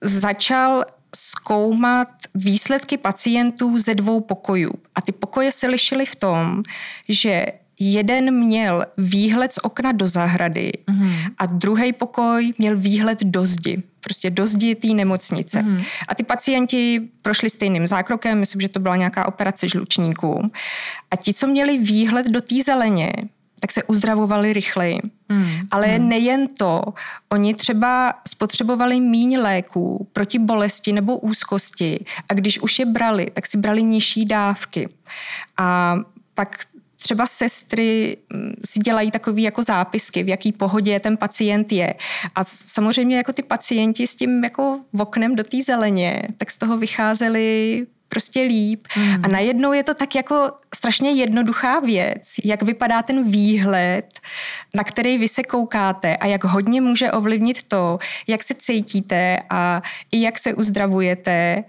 začal 0.01 0.83
zkoumat 1.15 2.09
výsledky 2.35 2.97
pacientů 2.97 3.77
ze 3.77 3.95
dvou 3.95 4.21
pokojů. 4.21 4.71
A 4.95 5.01
ty 5.01 5.11
pokoje 5.11 5.51
se 5.51 5.67
lišily 5.67 6.05
v 6.05 6.15
tom, 6.15 6.61
že 7.09 7.45
jeden 7.79 8.35
měl 8.35 8.85
výhled 8.97 9.53
z 9.53 9.57
okna 9.57 9.91
do 9.91 10.07
zahrady 10.07 10.71
mm. 10.89 11.13
a 11.37 11.45
druhý 11.45 11.93
pokoj 11.93 12.53
měl 12.57 12.77
výhled 12.77 13.23
do 13.23 13.45
zdi. 13.45 13.83
Prostě 14.01 14.29
do 14.29 14.47
zdi 14.47 14.75
té 14.75 14.87
nemocnice. 14.87 15.61
Mm. 15.61 15.79
A 16.07 16.15
ty 16.15 16.23
pacienti 16.23 17.01
prošli 17.21 17.49
stejným 17.49 17.87
zákrokem, 17.87 18.39
myslím, 18.39 18.61
že 18.61 18.69
to 18.69 18.79
byla 18.79 18.95
nějaká 18.95 19.27
operace 19.27 19.67
žlučníků. 19.67 20.51
A 21.11 21.15
ti, 21.15 21.33
co 21.33 21.47
měli 21.47 21.77
výhled 21.77 22.27
do 22.27 22.41
té 22.41 22.55
zeleně, 22.65 23.13
tak 23.59 23.71
se 23.71 23.83
uzdravovali 23.83 24.53
rychleji. 24.53 24.99
Mm. 25.29 25.59
Ale 25.71 25.99
mm. 25.99 26.09
nejen 26.09 26.47
to, 26.47 26.83
oni 27.29 27.53
třeba 27.53 28.13
spotřebovali 28.27 28.99
míň 28.99 29.37
léků 29.37 30.07
proti 30.13 30.39
bolesti 30.39 30.93
nebo 30.93 31.17
úzkosti 31.17 32.05
a 32.29 32.33
když 32.33 32.59
už 32.59 32.79
je 32.79 32.85
brali, 32.85 33.27
tak 33.33 33.45
si 33.45 33.57
brali 33.57 33.83
nižší 33.83 34.25
dávky. 34.25 34.89
A 35.57 35.97
pak 36.35 36.57
třeba 37.01 37.27
sestry 37.27 38.17
mm, 38.33 38.53
si 38.65 38.79
dělají 38.79 39.11
takové 39.11 39.41
jako 39.41 39.63
zápisky, 39.63 40.23
v 40.23 40.29
jaký 40.29 40.51
pohodě 40.51 40.99
ten 40.99 41.17
pacient 41.17 41.71
je. 41.71 41.93
A 42.35 42.43
samozřejmě 42.43 43.17
jako 43.17 43.33
ty 43.33 43.43
pacienti 43.43 44.07
s 44.07 44.15
tím 44.15 44.43
jako 44.43 44.79
oknem 44.99 45.35
do 45.35 45.43
té 45.43 45.63
zeleně, 45.63 46.27
tak 46.37 46.51
z 46.51 46.57
toho 46.57 46.77
vycházeli 46.77 47.85
prostě 48.09 48.41
líp. 48.41 48.87
Mm. 48.97 49.25
A 49.25 49.27
najednou 49.27 49.73
je 49.73 49.83
to 49.83 49.93
tak 49.93 50.15
jako 50.15 50.51
strašně 50.75 51.11
jednoduchá 51.11 51.79
věc, 51.79 52.33
jak 52.43 52.61
vypadá 52.61 53.03
ten 53.03 53.31
výhled, 53.31 54.05
na 54.75 54.83
který 54.83 55.17
vy 55.17 55.27
se 55.27 55.43
koukáte 55.43 56.17
a 56.17 56.27
jak 56.27 56.43
hodně 56.43 56.81
může 56.81 57.11
ovlivnit 57.11 57.63
to, 57.63 57.99
jak 58.27 58.43
se 58.43 58.53
cítíte 58.53 59.37
a 59.49 59.81
i 60.11 60.21
jak 60.21 60.39
se 60.39 60.53
uzdravujete. 60.53 61.63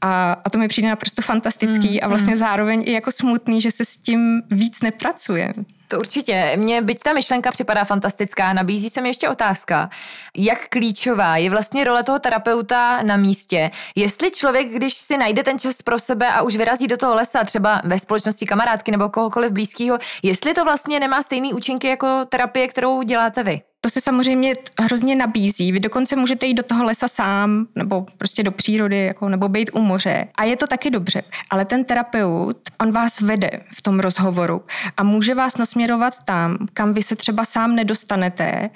A, 0.00 0.36
a 0.44 0.50
to 0.50 0.58
mi 0.58 0.68
přijde 0.68 0.88
naprosto 0.88 1.22
fantastický 1.22 1.90
mm, 1.90 1.98
a 2.02 2.08
vlastně 2.08 2.32
mm. 2.32 2.36
zároveň 2.36 2.82
i 2.86 2.92
jako 2.92 3.12
smutný, 3.12 3.60
že 3.60 3.70
se 3.70 3.84
s 3.84 3.96
tím 3.96 4.42
víc 4.50 4.80
nepracuje. 4.82 5.54
To 5.88 5.98
určitě. 5.98 6.52
Mně 6.56 6.82
byť 6.82 7.02
ta 7.02 7.12
myšlenka 7.12 7.50
připadá 7.50 7.84
fantastická, 7.84 8.52
nabízí 8.52 8.90
se 8.90 9.00
mi 9.00 9.08
ještě 9.08 9.28
otázka, 9.28 9.90
jak 10.36 10.68
klíčová 10.68 11.36
je 11.36 11.50
vlastně 11.50 11.84
role 11.84 12.04
toho 12.04 12.18
terapeuta 12.18 13.02
na 13.02 13.16
místě. 13.16 13.70
Jestli 13.94 14.30
člověk, 14.30 14.68
když 14.68 14.94
si 14.94 15.16
najde 15.16 15.42
ten 15.42 15.58
čas 15.58 15.82
pro 15.82 15.98
sebe 15.98 16.32
a 16.32 16.42
už 16.42 16.56
vyrazí 16.56 16.86
do 16.86 16.96
toho 16.96 17.14
lesa, 17.14 17.44
třeba 17.44 17.82
ve 17.84 17.98
společnosti 17.98 18.46
kamarádky 18.46 18.90
nebo 18.90 19.08
kohokoliv 19.08 19.52
blízkého, 19.52 19.98
jestli 20.22 20.54
to 20.54 20.64
vlastně 20.64 21.00
nemá 21.00 21.22
stejný 21.22 21.54
účinky 21.54 21.88
jako 21.88 22.24
terapie, 22.28 22.68
kterou 22.68 23.02
děláte 23.02 23.42
vy? 23.42 23.60
To 23.86 23.90
se 23.90 24.00
samozřejmě 24.00 24.54
hrozně 24.80 25.16
nabízí. 25.16 25.72
Vy 25.72 25.80
dokonce 25.80 26.16
můžete 26.16 26.46
jít 26.46 26.54
do 26.54 26.62
toho 26.62 26.84
lesa 26.84 27.08
sám, 27.08 27.66
nebo 27.74 28.06
prostě 28.18 28.42
do 28.42 28.50
přírody, 28.50 29.04
jako, 29.04 29.28
nebo 29.28 29.48
být 29.48 29.70
u 29.74 29.80
moře. 29.80 30.28
A 30.38 30.44
je 30.44 30.56
to 30.56 30.66
taky 30.66 30.90
dobře. 30.90 31.22
Ale 31.50 31.64
ten 31.64 31.84
terapeut, 31.84 32.56
on 32.80 32.92
vás 32.92 33.20
vede 33.20 33.50
v 33.74 33.82
tom 33.82 34.00
rozhovoru 34.00 34.62
a 34.96 35.02
může 35.02 35.34
vás 35.34 35.56
nasměrovat 35.56 36.14
tam, 36.24 36.56
kam 36.72 36.94
vy 36.94 37.02
se 37.02 37.16
třeba 37.16 37.44
sám 37.44 37.74
nedostanete. 37.74 38.70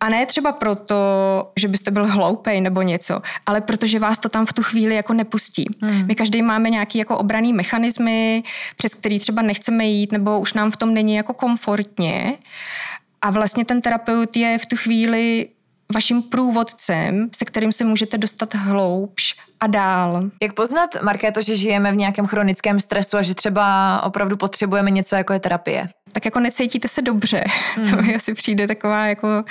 A 0.00 0.08
ne 0.08 0.26
třeba 0.26 0.52
proto, 0.52 0.96
že 1.56 1.68
byste 1.68 1.90
byl 1.90 2.06
hloupej 2.06 2.60
nebo 2.60 2.82
něco, 2.82 3.22
ale 3.46 3.60
protože 3.60 3.98
vás 3.98 4.18
to 4.18 4.28
tam 4.28 4.46
v 4.46 4.52
tu 4.52 4.62
chvíli 4.62 4.94
jako 4.94 5.14
nepustí. 5.14 5.66
Hmm. 5.80 6.06
My 6.06 6.14
každý 6.14 6.42
máme 6.42 6.70
nějaký 6.70 6.98
jako 6.98 7.18
obraný 7.18 7.52
mechanismy, 7.52 8.42
přes 8.76 8.94
který 8.94 9.18
třeba 9.18 9.42
nechceme 9.42 9.84
jít, 9.86 10.12
nebo 10.12 10.40
už 10.40 10.52
nám 10.52 10.70
v 10.70 10.76
tom 10.76 10.94
není 10.94 11.14
jako 11.14 11.34
komfortně. 11.34 12.34
A 13.24 13.30
vlastně 13.30 13.64
ten 13.64 13.80
terapeut 13.80 14.36
je 14.36 14.58
v 14.58 14.66
tu 14.66 14.76
chvíli 14.76 15.48
vaším 15.94 16.22
průvodcem, 16.22 17.28
se 17.36 17.44
kterým 17.44 17.72
se 17.72 17.84
můžete 17.84 18.18
dostat 18.18 18.54
hloubš 18.54 19.34
a 19.60 19.66
dál. 19.66 20.30
Jak 20.42 20.52
poznat, 20.52 20.90
Markéto, 21.02 21.42
že 21.42 21.56
žijeme 21.56 21.92
v 21.92 21.96
nějakém 21.96 22.26
chronickém 22.26 22.80
stresu 22.80 23.16
a 23.16 23.22
že 23.22 23.34
třeba 23.34 24.02
opravdu 24.02 24.36
potřebujeme 24.36 24.90
něco 24.90 25.16
jako 25.16 25.32
je 25.32 25.40
terapie? 25.40 25.88
Tak 26.12 26.24
jako 26.24 26.40
necítíte 26.40 26.88
se 26.88 27.02
dobře. 27.02 27.44
Hmm. 27.76 27.90
To 27.90 28.02
mi 28.02 28.14
asi 28.14 28.34
přijde 28.34 28.66
taková 28.66 29.06
jako 29.06 29.44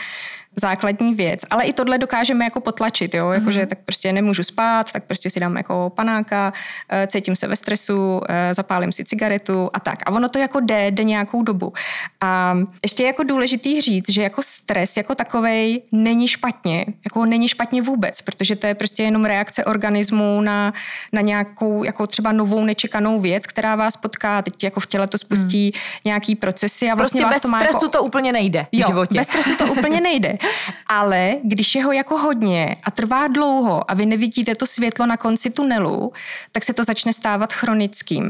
základní 0.55 1.15
věc. 1.15 1.39
Ale 1.49 1.63
i 1.63 1.73
tohle 1.73 1.97
dokážeme 1.97 2.45
jako 2.45 2.61
potlačit, 2.61 3.13
jo, 3.13 3.31
jakože 3.31 3.61
mm. 3.61 3.67
tak 3.67 3.77
prostě 3.85 4.13
nemůžu 4.13 4.43
spát, 4.43 4.91
tak 4.91 5.03
prostě 5.03 5.29
si 5.29 5.39
dám 5.39 5.57
jako 5.57 5.91
panáka, 5.95 6.53
eh, 6.89 7.07
cítím 7.07 7.35
se 7.35 7.47
ve 7.47 7.55
stresu, 7.55 8.21
eh, 8.29 8.53
zapálím 8.53 8.91
si 8.91 9.05
cigaretu 9.05 9.69
a 9.73 9.79
tak. 9.79 9.99
A 10.05 10.11
ono 10.11 10.29
to 10.29 10.39
jako 10.39 10.59
jde, 10.59 10.87
jde 10.87 11.03
nějakou 11.03 11.43
dobu. 11.43 11.73
A 12.21 12.57
ještě 12.83 13.03
je 13.03 13.07
jako 13.07 13.23
důležitý 13.23 13.81
říct, 13.81 14.09
že 14.09 14.21
jako 14.21 14.41
stres 14.43 14.97
jako 14.97 15.15
takovej 15.15 15.81
není 15.91 16.27
špatně, 16.27 16.85
jako 17.05 17.25
není 17.25 17.47
špatně 17.47 17.81
vůbec, 17.81 18.21
protože 18.21 18.55
to 18.55 18.67
je 18.67 18.75
prostě 18.75 19.03
jenom 19.03 19.25
reakce 19.25 19.65
organismu 19.65 20.41
na, 20.41 20.73
na 21.13 21.21
nějakou 21.21 21.83
jako 21.83 22.07
třeba 22.07 22.31
novou 22.31 22.65
nečekanou 22.65 23.19
věc, 23.19 23.47
která 23.47 23.75
vás 23.75 23.97
potká, 23.97 24.41
teď 24.41 24.63
jako 24.63 24.79
v 24.79 24.87
těle 24.87 25.07
to 25.07 25.17
spustí 25.17 25.65
mm. 25.65 25.81
nějaký 26.05 26.35
procesy 26.35 26.91
a 26.91 26.95
vlastně 26.95 27.21
prostě 27.21 27.25
vás 27.25 27.35
bez 27.35 27.41
to 27.41 27.47
má 27.47 27.59
stresu 27.59 27.85
jako... 27.85 27.97
to 27.97 28.03
úplně 28.03 28.31
nejde 28.31 28.63
v 28.63 28.67
jo, 28.71 28.87
životě. 28.87 29.15
bez 29.15 29.27
stresu 29.27 29.55
to 29.55 29.65
úplně 29.65 30.01
nejde. 30.01 30.37
Ale 30.89 31.35
když 31.43 31.75
je 31.75 31.83
ho 31.83 31.91
jako 31.91 32.17
hodně 32.17 32.75
a 32.83 32.91
trvá 32.91 33.27
dlouho 33.27 33.91
a 33.91 33.93
vy 33.93 34.05
nevidíte 34.05 34.55
to 34.55 34.65
světlo 34.65 35.05
na 35.05 35.17
konci 35.17 35.49
tunelu, 35.49 36.13
tak 36.51 36.63
se 36.63 36.73
to 36.73 36.83
začne 36.83 37.13
stávat 37.13 37.53
chronickým. 37.53 38.29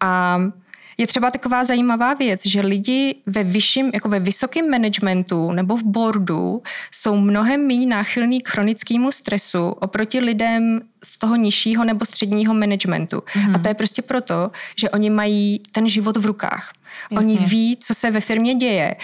A 0.00 0.40
je 0.98 1.06
třeba 1.06 1.30
taková 1.30 1.64
zajímavá 1.64 2.14
věc, 2.14 2.46
že 2.46 2.60
lidi 2.60 3.14
ve 3.26 3.44
vyšším, 3.44 3.90
jako 3.94 4.08
ve 4.08 4.20
vysokém 4.20 4.70
managementu 4.70 5.52
nebo 5.52 5.76
v 5.76 5.82
boardu 5.82 6.62
jsou 6.92 7.16
mnohem 7.16 7.66
méně 7.66 7.86
náchylní 7.86 8.40
k 8.40 8.48
chronickému 8.48 9.12
stresu 9.12 9.68
oproti 9.68 10.20
lidem 10.20 10.80
z 11.04 11.18
toho 11.18 11.36
nižšího 11.36 11.84
nebo 11.84 12.04
středního 12.04 12.54
managementu. 12.54 13.16
Mm-hmm. 13.16 13.54
A 13.54 13.58
to 13.58 13.68
je 13.68 13.74
prostě 13.74 14.02
proto, 14.02 14.50
že 14.76 14.90
oni 14.90 15.10
mají 15.10 15.62
ten 15.72 15.88
život 15.88 16.16
v 16.16 16.26
rukách. 16.26 16.72
Jasně. 17.10 17.28
Oni 17.38 17.46
ví, 17.46 17.76
co 17.80 17.94
se 17.94 18.10
ve 18.10 18.20
firmě 18.20 18.54
děje. 18.54 18.94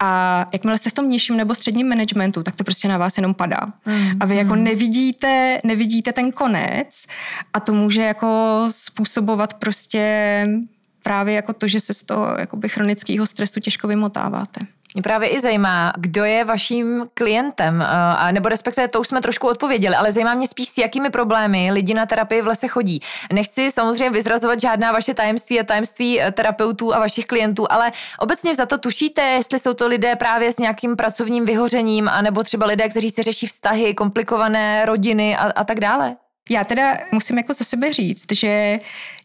A 0.00 0.46
jakmile 0.52 0.78
jste 0.78 0.90
v 0.90 0.92
tom 0.92 1.10
nižším 1.10 1.36
nebo 1.36 1.54
středním 1.54 1.88
managementu, 1.88 2.42
tak 2.42 2.56
to 2.56 2.64
prostě 2.64 2.88
na 2.88 2.98
vás 2.98 3.16
jenom 3.16 3.34
padá. 3.34 3.60
Mm. 3.86 4.10
A 4.20 4.26
vy 4.26 4.36
jako 4.36 4.54
mm. 4.54 4.64
nevidíte, 4.64 5.58
nevidíte 5.64 6.12
ten 6.12 6.32
konec 6.32 7.06
a 7.52 7.60
to 7.60 7.74
může 7.74 8.02
jako 8.02 8.64
způsobovat 8.70 9.54
prostě 9.54 10.46
právě 11.02 11.34
jako 11.34 11.52
to, 11.52 11.68
že 11.68 11.80
se 11.80 11.94
z 11.94 12.02
toho 12.02 12.36
jakoby 12.38 12.68
chronického 12.68 13.26
stresu 13.26 13.60
těžko 13.60 13.88
vymotáváte. 13.88 14.60
Mě 14.96 15.02
právě 15.02 15.28
i 15.28 15.40
zajímá, 15.40 15.92
kdo 15.98 16.24
je 16.24 16.44
vaším 16.44 17.06
klientem, 17.14 17.82
eh, 17.82 17.86
a 18.16 18.32
nebo 18.32 18.48
respektive 18.48 18.88
to 18.88 19.00
už 19.00 19.08
jsme 19.08 19.20
trošku 19.20 19.48
odpověděli, 19.48 19.96
ale 19.96 20.12
zajímá 20.12 20.34
mě 20.34 20.48
spíš, 20.48 20.68
s 20.68 20.78
jakými 20.78 21.10
problémy 21.10 21.70
lidi 21.72 21.94
na 21.94 22.06
terapii 22.06 22.42
v 22.42 22.46
lese 22.46 22.68
chodí. 22.68 23.00
Nechci 23.32 23.70
samozřejmě 23.70 24.10
vyzrazovat 24.10 24.60
žádná 24.60 24.92
vaše 24.92 25.14
tajemství 25.14 25.60
a 25.60 25.64
tajemství 25.64 26.20
eh, 26.20 26.32
terapeutů 26.32 26.94
a 26.94 26.98
vašich 26.98 27.26
klientů, 27.26 27.72
ale 27.72 27.92
obecně 28.18 28.54
za 28.54 28.66
to 28.66 28.78
tušíte, 28.78 29.22
jestli 29.22 29.58
jsou 29.58 29.74
to 29.74 29.86
lidé 29.88 30.16
právě 30.16 30.52
s 30.52 30.58
nějakým 30.58 30.96
pracovním 30.96 31.46
vyhořením, 31.46 32.08
anebo 32.08 32.42
třeba 32.42 32.66
lidé, 32.66 32.88
kteří 32.88 33.10
se 33.10 33.22
řeší 33.22 33.46
vztahy, 33.46 33.94
komplikované 33.94 34.86
rodiny 34.86 35.36
a, 35.36 35.42
a 35.42 35.64
tak 35.64 35.80
dále? 35.80 36.16
Já 36.50 36.64
teda 36.64 36.94
musím 37.12 37.38
jako 37.38 37.52
za 37.52 37.64
sebe 37.64 37.92
říct, 37.92 38.32
že 38.32 38.78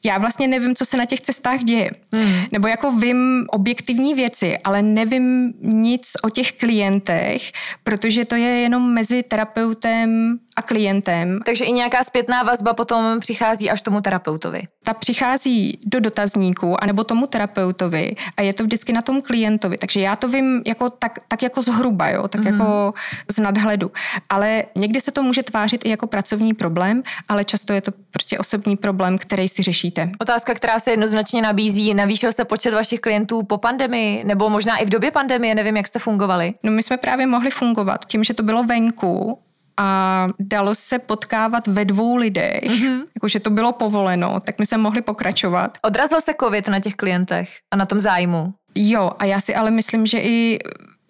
já 0.05 0.17
vlastně 0.17 0.47
nevím, 0.47 0.75
co 0.75 0.85
se 0.85 0.97
na 0.97 1.05
těch 1.05 1.21
cestách 1.21 1.59
děje. 1.59 1.91
Hmm. 2.13 2.43
Nebo 2.51 2.67
jako 2.67 2.91
vím 2.91 3.45
objektivní 3.49 4.13
věci, 4.13 4.57
ale 4.57 4.81
nevím 4.81 5.53
nic 5.61 6.11
o 6.23 6.29
těch 6.29 6.51
klientech, 6.51 7.51
protože 7.83 8.25
to 8.25 8.35
je 8.35 8.49
jenom 8.49 8.93
mezi 8.93 9.23
terapeutem 9.23 10.39
a 10.55 10.61
klientem. 10.61 11.39
Takže 11.45 11.65
i 11.65 11.71
nějaká 11.71 12.03
zpětná 12.03 12.43
vazba 12.43 12.73
potom 12.73 13.19
přichází 13.19 13.69
až 13.69 13.81
tomu 13.81 14.01
terapeutovi. 14.01 14.61
Ta 14.83 14.93
přichází 14.93 15.79
do 15.85 15.99
dotazníku 15.99 16.83
anebo 16.83 17.03
tomu 17.03 17.27
terapeutovi 17.27 18.15
a 18.37 18.41
je 18.41 18.53
to 18.53 18.63
vždycky 18.63 18.93
na 18.93 19.01
tom 19.01 19.21
klientovi. 19.21 19.77
Takže 19.77 19.99
já 19.99 20.15
to 20.15 20.27
vím 20.27 20.61
jako 20.65 20.89
tak, 20.89 21.19
tak 21.27 21.43
jako 21.43 21.61
zhruba, 21.61 22.09
jo, 22.09 22.27
tak 22.27 22.41
mm-hmm. 22.41 22.59
jako 22.59 22.93
z 23.31 23.39
nadhledu. 23.39 23.91
Ale 24.29 24.63
někdy 24.75 25.01
se 25.01 25.11
to 25.11 25.23
může 25.23 25.43
tvářit 25.43 25.85
i 25.85 25.89
jako 25.89 26.07
pracovní 26.07 26.53
problém, 26.53 27.03
ale 27.29 27.43
často 27.43 27.73
je 27.73 27.81
to 27.81 27.91
prostě 28.11 28.37
osobní 28.37 28.77
problém, 28.77 29.17
který 29.17 29.47
si 29.47 29.63
řešíte. 29.91 30.17
Otázka, 30.19 30.53
která 30.53 30.79
se 30.79 30.91
jednoznačně 30.91 31.41
nabízí. 31.41 31.93
Navýšil 31.93 32.31
se 32.31 32.45
počet 32.45 32.73
vašich 32.73 32.99
klientů 32.99 33.43
po 33.43 33.57
pandemii 33.57 34.23
nebo 34.23 34.49
možná 34.49 34.77
i 34.77 34.85
v 34.85 34.89
době 34.89 35.11
pandemie? 35.11 35.55
Nevím, 35.55 35.77
jak 35.77 35.87
jste 35.87 35.99
fungovali. 35.99 36.53
No 36.63 36.71
my 36.71 36.83
jsme 36.83 36.97
právě 36.97 37.27
mohli 37.27 37.51
fungovat 37.51 38.05
tím, 38.05 38.23
že 38.23 38.33
to 38.33 38.43
bylo 38.43 38.63
venku 38.63 39.39
a 39.77 40.27
dalo 40.39 40.75
se 40.75 40.99
potkávat 40.99 41.67
ve 41.67 41.85
dvou 41.85 42.15
lidech, 42.15 42.63
mm-hmm. 42.63 43.03
jakože 43.15 43.39
to 43.39 43.49
bylo 43.49 43.71
povoleno, 43.71 44.39
tak 44.39 44.59
my 44.59 44.65
jsme 44.65 44.77
mohli 44.77 45.01
pokračovat. 45.01 45.77
Odrazil 45.81 46.21
se 46.21 46.33
covid 46.39 46.67
na 46.67 46.79
těch 46.79 46.95
klientech 46.95 47.49
a 47.71 47.75
na 47.75 47.85
tom 47.85 47.99
zájmu? 47.99 48.53
Jo, 48.75 49.11
a 49.19 49.25
já 49.25 49.41
si 49.41 49.55
ale 49.55 49.71
myslím, 49.71 50.05
že 50.05 50.19
i 50.19 50.59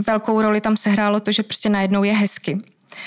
velkou 0.08 0.42
roli 0.42 0.62
tam 0.62 0.78
sehrálo 0.78 1.20
to, 1.20 1.32
že 1.32 1.44
prostě 1.44 1.70
najednou 1.70 2.04
je 2.04 2.14
hezky. 2.14 2.58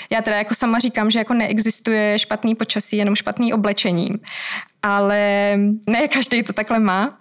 Já 0.09 0.21
teda 0.21 0.37
jako 0.37 0.55
sama 0.55 0.79
říkám, 0.79 1.11
že 1.11 1.19
jako 1.19 1.33
neexistuje 1.33 2.19
špatný 2.19 2.55
počasí, 2.55 2.97
jenom 2.97 3.15
špatný 3.15 3.53
oblečení, 3.53 4.09
ale 4.83 5.19
ne 5.87 6.07
každý 6.07 6.43
to 6.43 6.53
takhle 6.53 6.79
má. 6.79 7.17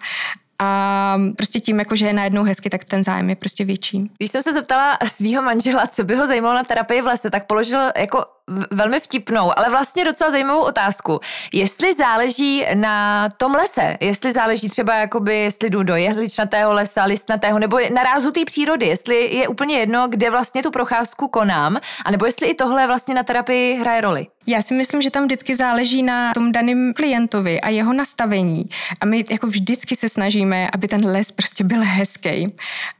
A 0.58 1.18
prostě 1.36 1.60
tím, 1.60 1.78
jako, 1.78 1.96
že 1.96 2.06
je 2.06 2.12
najednou 2.12 2.42
hezky, 2.42 2.70
tak 2.70 2.84
ten 2.84 3.04
zájem 3.04 3.30
je 3.30 3.36
prostě 3.36 3.64
větší. 3.64 4.10
Když 4.18 4.30
jsem 4.30 4.42
se 4.42 4.52
zeptala 4.52 4.98
svého 5.06 5.42
manžela, 5.42 5.86
co 5.86 6.04
by 6.04 6.14
ho 6.14 6.26
zajímalo 6.26 6.54
na 6.54 6.64
terapii 6.64 7.02
v 7.02 7.06
lese, 7.06 7.30
tak 7.30 7.46
položil 7.46 7.80
jako 7.96 8.24
velmi 8.70 9.00
vtipnou, 9.00 9.58
ale 9.58 9.70
vlastně 9.70 10.04
docela 10.04 10.30
zajímavou 10.30 10.60
otázku. 10.60 11.20
Jestli 11.52 11.94
záleží 11.94 12.64
na 12.74 13.28
tom 13.36 13.54
lese, 13.54 13.96
jestli 14.00 14.32
záleží 14.32 14.68
třeba 14.68 14.94
jakoby, 14.94 15.36
jestli 15.36 15.70
jdu 15.70 15.82
do 15.82 15.96
jehličnatého 15.96 16.72
lesa, 16.72 17.04
listnatého, 17.04 17.58
nebo 17.58 17.78
na 17.94 18.02
rázu 18.02 18.30
té 18.30 18.44
přírody, 18.44 18.86
jestli 18.86 19.34
je 19.34 19.48
úplně 19.48 19.78
jedno, 19.78 20.08
kde 20.08 20.30
vlastně 20.30 20.62
tu 20.62 20.70
procházku 20.70 21.28
konám, 21.28 21.78
anebo 22.04 22.26
jestli 22.26 22.46
i 22.46 22.54
tohle 22.54 22.86
vlastně 22.86 23.14
na 23.14 23.22
terapii 23.22 23.74
hraje 23.74 24.00
roli. 24.00 24.26
Já 24.46 24.62
si 24.62 24.74
myslím, 24.74 25.02
že 25.02 25.10
tam 25.10 25.24
vždycky 25.24 25.56
záleží 25.56 26.02
na 26.02 26.32
tom 26.32 26.52
daném 26.52 26.92
klientovi 26.96 27.60
a 27.60 27.68
jeho 27.68 27.92
nastavení. 27.92 28.64
A 29.00 29.06
my 29.06 29.24
jako 29.30 29.46
vždycky 29.46 29.96
se 29.96 30.08
snažíme, 30.08 30.68
aby 30.74 30.88
ten 30.88 31.06
les 31.06 31.32
prostě 31.32 31.64
byl 31.64 31.80
hezký. 31.84 32.54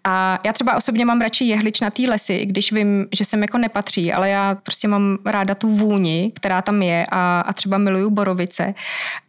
A 0.05 0.39
já 0.45 0.53
třeba 0.53 0.77
osobně 0.77 1.05
mám 1.05 1.21
radši 1.21 1.45
jehličnatý 1.45 2.07
lesy, 2.07 2.47
když 2.47 2.73
vím, 2.73 3.07
že 3.13 3.25
sem 3.25 3.43
jako 3.43 3.59
nepatří, 3.59 4.13
ale 4.13 4.29
já 4.29 4.55
prostě 4.55 4.89
mám 4.89 5.19
ráda 5.35 5.55
tu 5.55 5.69
vůni, 5.69 6.33
která 6.35 6.63
tam 6.63 6.83
je 6.83 7.05
a, 7.11 7.41
a 7.41 7.53
třeba 7.53 7.79
miluju 7.79 8.11
borovice. 8.11 8.75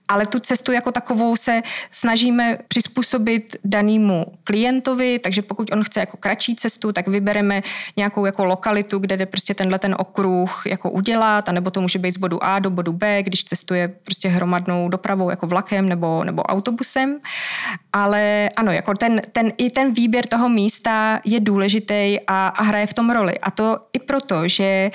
Ale 0.08 0.26
tu 0.26 0.40
cestu 0.40 0.72
jako 0.72 0.92
takovou 0.92 1.36
se 1.36 1.62
snažíme 1.92 2.58
přizpůsobit 2.68 3.56
danému 3.64 4.26
klientovi, 4.44 5.20
takže 5.20 5.42
pokud 5.42 5.72
on 5.72 5.84
chce 5.84 6.00
jako 6.00 6.18
kratší 6.18 6.56
cestu, 6.56 6.92
tak 6.92 7.08
vybereme 7.08 7.62
nějakou 7.98 8.26
jako 8.26 8.46
lokalitu, 8.46 9.00
kde 9.00 9.18
jde 9.18 9.26
prostě 9.26 9.54
tenhle 9.54 9.80
ten 9.80 9.96
okruh 9.98 10.64
jako 10.66 10.92
udělat, 10.92 11.50
anebo 11.50 11.72
to 11.72 11.82
může 11.82 12.00
být 12.00 12.12
z 12.12 12.18
bodu 12.18 12.44
A 12.44 12.60
do 12.60 12.70
bodu 12.70 12.94
B, 12.94 13.24
když 13.24 13.44
cestuje 13.44 13.88
prostě 13.88 14.30
hromadnou 14.30 14.90
dopravou 14.90 15.30
jako 15.30 15.48
vlakem 15.48 15.90
nebo, 15.90 16.24
nebo 16.24 16.44
autobusem. 16.44 17.20
Ale 17.94 18.50
ano, 18.56 18.72
jako 18.72 18.94
ten, 18.94 19.22
ten, 19.32 19.54
i 19.58 19.70
ten 19.70 19.94
výběr 19.94 20.28
toho 20.28 20.50
místa 20.50 21.20
je 21.26 21.40
důležitý 21.40 22.20
a, 22.28 22.48
a 22.48 22.64
hraje 22.64 22.88
v 22.88 22.94
tom 22.94 23.10
roli. 23.10 23.40
A 23.40 23.52
to 23.52 23.80
i 23.94 24.00
proto, 24.00 24.48
že 24.48 24.92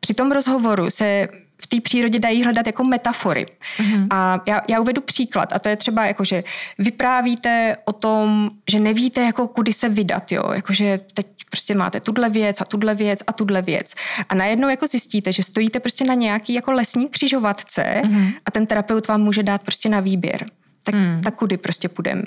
při 0.00 0.14
tom 0.14 0.32
rozhovoru 0.32 0.90
se 0.90 1.28
v 1.62 1.66
té 1.66 1.80
přírodě 1.80 2.18
dají 2.18 2.44
hledat 2.44 2.66
jako 2.66 2.84
metafory. 2.84 3.46
Mm-hmm. 3.78 4.06
A 4.10 4.40
já, 4.46 4.60
já 4.68 4.80
uvedu 4.80 5.00
příklad 5.00 5.52
a 5.52 5.58
to 5.58 5.68
je 5.68 5.76
třeba 5.76 6.06
jako, 6.06 6.24
že 6.24 6.44
vyprávíte 6.78 7.76
o 7.84 7.92
tom, 7.92 8.48
že 8.70 8.80
nevíte 8.80 9.20
jako 9.20 9.48
kudy 9.48 9.72
se 9.72 9.88
vydat, 9.88 10.32
jo, 10.32 10.52
jakože 10.52 11.00
teď 11.14 11.26
prostě 11.50 11.74
máte 11.74 12.00
tuhle 12.00 12.28
věc 12.30 12.60
a 12.60 12.64
tuhle 12.64 12.94
věc 12.94 13.20
a 13.26 13.32
tuhle 13.32 13.62
věc. 13.62 13.94
A 14.28 14.34
najednou 14.34 14.68
jako 14.68 14.86
zjistíte, 14.86 15.32
že 15.32 15.42
stojíte 15.42 15.80
prostě 15.80 16.04
na 16.04 16.14
nějaký 16.14 16.54
jako 16.54 16.72
lesní 16.72 17.08
křižovatce 17.08 18.02
mm-hmm. 18.04 18.34
a 18.46 18.50
ten 18.50 18.66
terapeut 18.66 19.08
vám 19.08 19.20
může 19.20 19.42
dát 19.42 19.62
prostě 19.62 19.88
na 19.88 20.00
výběr. 20.00 20.46
Tak, 20.82 20.94
mm. 20.94 21.20
tak 21.24 21.34
kudy 21.34 21.56
prostě 21.56 21.88
půjdeme. 21.88 22.22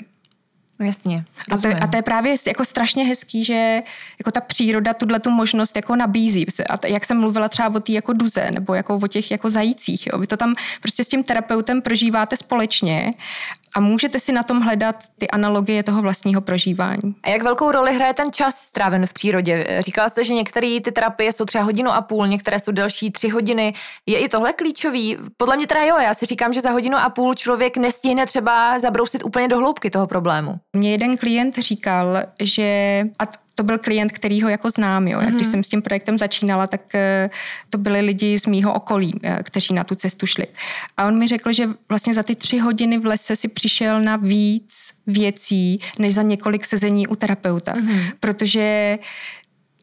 Jasně. 0.80 1.24
A 1.50 1.58
to, 1.58 1.68
a 1.82 1.86
to 1.86 1.96
je 1.96 2.02
právě 2.02 2.34
jako 2.46 2.64
strašně 2.64 3.04
hezký, 3.04 3.44
že 3.44 3.82
jako 4.18 4.30
ta 4.30 4.40
příroda 4.40 4.94
tuhle 4.94 5.20
tu 5.20 5.30
možnost 5.30 5.76
jako 5.76 5.96
nabízí. 5.96 6.46
A 6.70 6.76
t- 6.76 6.88
jak 6.88 7.04
jsem 7.04 7.20
mluvila 7.20 7.48
třeba 7.48 7.68
o 7.68 7.80
té 7.80 7.92
jako 7.92 8.12
duze 8.12 8.50
nebo 8.50 8.74
jako 8.74 8.96
o 9.02 9.06
těch 9.06 9.30
jako 9.30 9.50
zajících. 9.50 10.06
Jo. 10.06 10.18
Vy 10.18 10.26
to 10.26 10.36
tam 10.36 10.54
prostě 10.80 11.04
s 11.04 11.08
tím 11.08 11.22
terapeutem 11.22 11.82
prožíváte 11.82 12.36
společně 12.36 13.10
a 13.76 13.80
můžete 13.80 14.20
si 14.20 14.32
na 14.32 14.42
tom 14.42 14.60
hledat 14.60 14.96
ty 15.18 15.30
analogie 15.30 15.82
toho 15.82 16.02
vlastního 16.02 16.40
prožívání. 16.40 17.14
A 17.22 17.30
jak 17.30 17.42
velkou 17.42 17.72
roli 17.72 17.94
hraje 17.94 18.14
ten 18.14 18.32
čas 18.32 18.60
stráven 18.60 19.06
v 19.06 19.12
přírodě? 19.12 19.66
Říkala 19.80 20.08
jste, 20.08 20.24
že 20.24 20.34
některé 20.34 20.80
ty 20.80 20.92
terapie 20.92 21.32
jsou 21.32 21.44
třeba 21.44 21.64
hodinu 21.64 21.90
a 21.90 22.00
půl, 22.00 22.26
některé 22.26 22.58
jsou 22.58 22.72
delší 22.72 23.10
tři 23.10 23.28
hodiny. 23.28 23.74
Je 24.06 24.18
i 24.18 24.28
tohle 24.28 24.52
klíčový? 24.52 25.16
Podle 25.36 25.56
mě 25.56 25.66
teda 25.66 25.84
jo, 25.84 25.96
já 25.98 26.14
si 26.14 26.26
říkám, 26.26 26.52
že 26.52 26.60
za 26.60 26.70
hodinu 26.70 26.96
a 26.98 27.10
půl 27.10 27.34
člověk 27.34 27.76
nestihne 27.76 28.26
třeba 28.26 28.78
zabrousit 28.78 29.24
úplně 29.24 29.48
do 29.48 29.58
hloubky 29.58 29.90
toho 29.90 30.06
problému. 30.06 30.54
Mě 30.72 30.90
jeden 30.90 31.16
klient 31.16 31.58
říkal, 31.58 32.18
že 32.40 33.02
a 33.18 33.24
to 33.60 33.64
byl 33.64 33.78
klient, 33.78 34.12
který 34.12 34.42
ho 34.42 34.48
jako 34.48 34.70
znám. 34.70 35.08
Jo. 35.08 35.20
Když 35.34 35.46
jsem 35.46 35.64
s 35.64 35.68
tím 35.68 35.82
projektem 35.82 36.18
začínala, 36.18 36.66
tak 36.66 36.94
eh, 36.94 37.30
to 37.70 37.78
byli 37.78 38.00
lidi 38.00 38.38
z 38.38 38.46
mýho 38.46 38.72
okolí, 38.72 39.12
eh, 39.22 39.38
kteří 39.42 39.74
na 39.74 39.84
tu 39.84 39.94
cestu 39.94 40.26
šli. 40.26 40.46
A 40.96 41.06
on 41.06 41.18
mi 41.18 41.26
řekl, 41.26 41.52
že 41.52 41.68
vlastně 41.88 42.14
za 42.14 42.22
ty 42.22 42.34
tři 42.34 42.58
hodiny 42.58 42.98
v 42.98 43.06
lese 43.06 43.36
si 43.36 43.48
přišel 43.48 44.00
na 44.00 44.16
víc 44.16 44.92
věcí, 45.06 45.80
než 45.98 46.14
za 46.14 46.22
několik 46.22 46.64
sezení 46.64 47.06
u 47.06 47.16
terapeuta. 47.16 47.74
Mm-hmm. 47.74 48.12
Protože 48.20 48.98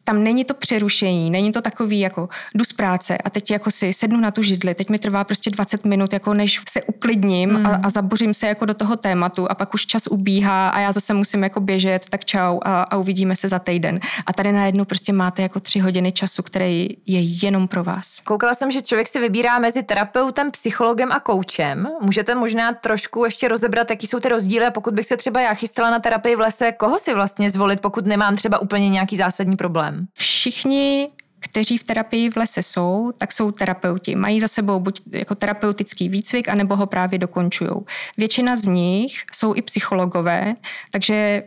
tam 0.08 0.24
není 0.24 0.44
to 0.44 0.54
přerušení, 0.54 1.30
není 1.30 1.52
to 1.52 1.60
takový 1.60 2.00
jako 2.00 2.28
jdu 2.54 2.64
z 2.64 2.72
práce 2.72 3.18
a 3.18 3.30
teď 3.30 3.50
jako 3.50 3.70
si 3.70 3.92
sednu 3.92 4.20
na 4.20 4.30
tu 4.30 4.42
židli, 4.42 4.74
teď 4.74 4.90
mi 4.90 4.98
trvá 4.98 5.24
prostě 5.24 5.50
20 5.50 5.84
minut, 5.84 6.12
jako 6.12 6.34
než 6.34 6.60
se 6.70 6.82
uklidním 6.82 7.50
mm. 7.50 7.66
a, 7.66 7.80
a 7.82 7.90
zabořím 7.90 8.34
se 8.34 8.46
jako 8.46 8.64
do 8.64 8.74
toho 8.74 8.96
tématu 8.96 9.50
a 9.50 9.54
pak 9.54 9.74
už 9.74 9.86
čas 9.86 10.06
ubíhá 10.06 10.68
a 10.68 10.80
já 10.80 10.92
zase 10.92 11.14
musím 11.14 11.42
jako 11.42 11.60
běžet, 11.60 12.06
tak 12.08 12.24
čau 12.24 12.58
a, 12.62 12.82
a 12.82 12.96
uvidíme 12.96 13.36
se 13.36 13.48
za 13.48 13.58
týden. 13.58 14.00
A 14.26 14.32
tady 14.32 14.52
najednou 14.52 14.84
prostě 14.84 15.12
máte 15.12 15.42
jako 15.42 15.60
tři 15.60 15.78
hodiny 15.78 16.12
času, 16.12 16.42
který 16.42 16.88
je 17.06 17.20
jenom 17.20 17.68
pro 17.68 17.84
vás. 17.84 18.20
Koukala 18.20 18.54
jsem, 18.54 18.70
že 18.70 18.82
člověk 18.82 19.08
si 19.08 19.20
vybírá 19.20 19.58
mezi 19.58 19.82
terapeutem, 19.82 20.50
psychologem 20.50 21.12
a 21.12 21.20
koučem. 21.20 21.88
Můžete 22.00 22.34
možná 22.34 22.72
trošku 22.72 23.24
ještě 23.24 23.48
rozebrat, 23.48 23.90
jaký 23.90 24.06
jsou 24.06 24.20
ty 24.20 24.28
rozdíly 24.28 24.66
a 24.66 24.70
pokud 24.70 24.94
bych 24.94 25.06
se 25.06 25.16
třeba 25.16 25.40
já 25.40 25.54
chystala 25.54 25.90
na 25.90 25.98
terapii 25.98 26.36
v 26.36 26.40
lese, 26.40 26.72
koho 26.72 26.98
si 26.98 27.14
vlastně 27.14 27.50
zvolit, 27.50 27.80
pokud 27.80 28.06
nemám 28.06 28.36
třeba 28.36 28.58
úplně 28.58 28.88
nějaký 28.88 29.16
zásadní 29.16 29.56
problém? 29.56 29.97
Všichni 30.18 31.08
kteří 31.40 31.78
v 31.78 31.84
terapii 31.84 32.30
v 32.30 32.36
lese 32.36 32.62
jsou, 32.62 33.12
tak 33.18 33.32
jsou 33.32 33.50
terapeuti. 33.50 34.14
Mají 34.14 34.40
za 34.40 34.48
sebou 34.48 34.80
buď 34.80 35.00
jako 35.12 35.34
terapeutický 35.34 36.08
výcvik, 36.08 36.48
anebo 36.48 36.76
ho 36.76 36.86
právě 36.86 37.18
dokončují. 37.18 37.70
Většina 38.18 38.56
z 38.56 38.66
nich 38.66 39.22
jsou 39.32 39.54
i 39.54 39.62
psychologové, 39.62 40.54
takže 40.90 41.42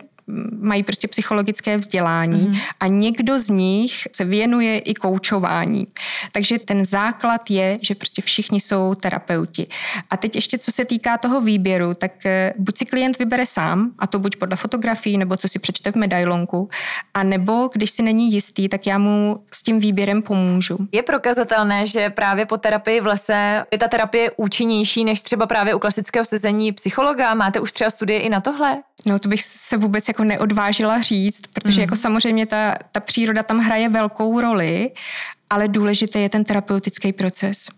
mají 0.60 0.82
prostě 0.82 1.08
psychologické 1.08 1.76
vzdělání 1.76 2.42
mm. 2.42 2.56
a 2.80 2.86
někdo 2.86 3.38
z 3.38 3.48
nich 3.48 4.08
se 4.12 4.24
věnuje 4.24 4.78
i 4.78 4.94
koučování. 4.94 5.86
Takže 6.32 6.58
ten 6.58 6.84
základ 6.84 7.50
je, 7.50 7.78
že 7.82 7.94
prostě 7.94 8.22
všichni 8.22 8.60
jsou 8.60 8.94
terapeuti. 8.94 9.66
A 10.10 10.16
teď 10.16 10.34
ještě 10.34 10.58
co 10.58 10.72
se 10.72 10.84
týká 10.84 11.18
toho 11.18 11.40
výběru, 11.40 11.94
tak 11.94 12.26
eh, 12.26 12.54
buď 12.58 12.78
si 12.78 12.86
klient 12.86 13.18
vybere 13.18 13.46
sám, 13.46 13.90
a 13.98 14.06
to 14.06 14.18
buď 14.18 14.36
podle 14.36 14.56
fotografií, 14.56 15.18
nebo 15.18 15.36
co 15.36 15.48
si 15.48 15.58
přečte 15.58 15.92
v 15.92 15.94
medailonku, 15.94 16.68
a 17.14 17.22
nebo 17.22 17.70
když 17.72 17.90
si 17.90 18.02
není 18.02 18.32
jistý, 18.32 18.68
tak 18.68 18.86
já 18.86 18.98
mu 18.98 19.44
s 19.54 19.62
tím 19.62 19.80
výběrem 19.80 20.22
pomůžu. 20.22 20.78
Je 20.92 21.02
prokazatelné, 21.02 21.86
že 21.86 22.10
právě 22.10 22.46
po 22.46 22.56
terapii 22.56 23.00
v 23.00 23.06
lese 23.06 23.64
je 23.70 23.78
ta 23.78 23.88
terapie 23.88 24.30
účinnější 24.36 25.04
než 25.04 25.20
třeba 25.20 25.46
právě 25.46 25.74
u 25.74 25.78
klasického 25.78 26.24
sezení 26.24 26.72
psychologa? 26.72 27.34
Máte 27.34 27.60
už 27.60 27.72
třeba 27.72 27.90
studie 27.90 28.20
i 28.20 28.28
na 28.28 28.40
tohle? 28.40 28.82
No 29.06 29.18
to 29.18 29.28
bych 29.28 29.44
se 29.44 29.76
vůbec 29.76 30.08
jako 30.08 30.21
neodvážila 30.24 31.00
říct, 31.00 31.40
protože 31.52 31.80
mm. 31.80 31.80
jako 31.80 31.96
samozřejmě 31.96 32.46
ta, 32.46 32.74
ta 32.92 33.00
příroda 33.00 33.42
tam 33.42 33.58
hraje 33.58 33.88
velkou 33.88 34.40
roli, 34.40 34.90
ale 35.50 35.68
důležitý 35.68 36.22
je 36.22 36.28
ten 36.28 36.44
terapeutický 36.44 37.12
proces. 37.12 37.68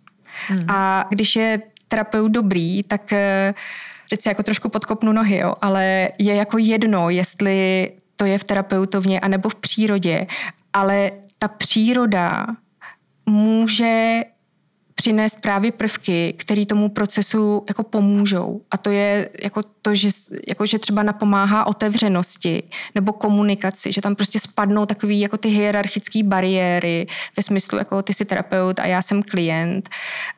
Mm. 0.50 0.70
A 0.70 1.04
když 1.10 1.36
je 1.36 1.58
terapeut 1.88 2.32
dobrý, 2.32 2.82
tak 2.82 3.12
eh, 3.12 3.54
teď 4.10 4.22
se 4.22 4.28
jako 4.28 4.42
trošku 4.42 4.68
podkopnu 4.68 5.12
nohy, 5.12 5.36
jo, 5.36 5.54
ale 5.62 6.08
je 6.18 6.34
jako 6.34 6.58
jedno, 6.58 7.10
jestli 7.10 7.90
to 8.16 8.24
je 8.24 8.38
v 8.38 8.44
terapeutovně 8.44 9.20
anebo 9.20 9.48
v 9.48 9.54
přírodě, 9.54 10.26
ale 10.72 11.10
ta 11.38 11.48
příroda 11.48 12.46
může 13.26 14.24
přinést 15.04 15.40
právě 15.40 15.72
prvky, 15.72 16.34
které 16.38 16.66
tomu 16.66 16.88
procesu 16.88 17.64
jako 17.68 17.82
pomůžou. 17.82 18.60
A 18.70 18.76
to 18.76 18.90
je 18.90 19.30
jako 19.42 19.62
to, 19.82 19.94
že, 19.94 20.08
jako 20.48 20.66
že 20.66 20.78
třeba 20.78 21.02
napomáhá 21.02 21.66
otevřenosti 21.66 22.62
nebo 22.94 23.12
komunikaci, 23.12 23.92
že 23.92 24.00
tam 24.00 24.14
prostě 24.14 24.38
spadnou 24.38 24.86
takový 24.86 25.20
jako 25.20 25.36
ty 25.36 25.48
hierarchické 25.48 26.22
bariéry 26.22 27.06
ve 27.36 27.42
smyslu 27.42 27.78
jako 27.78 28.02
ty 28.02 28.14
jsi 28.14 28.24
terapeut 28.24 28.80
a 28.80 28.86
já 28.86 29.02
jsem 29.02 29.22
klient, 29.22 29.88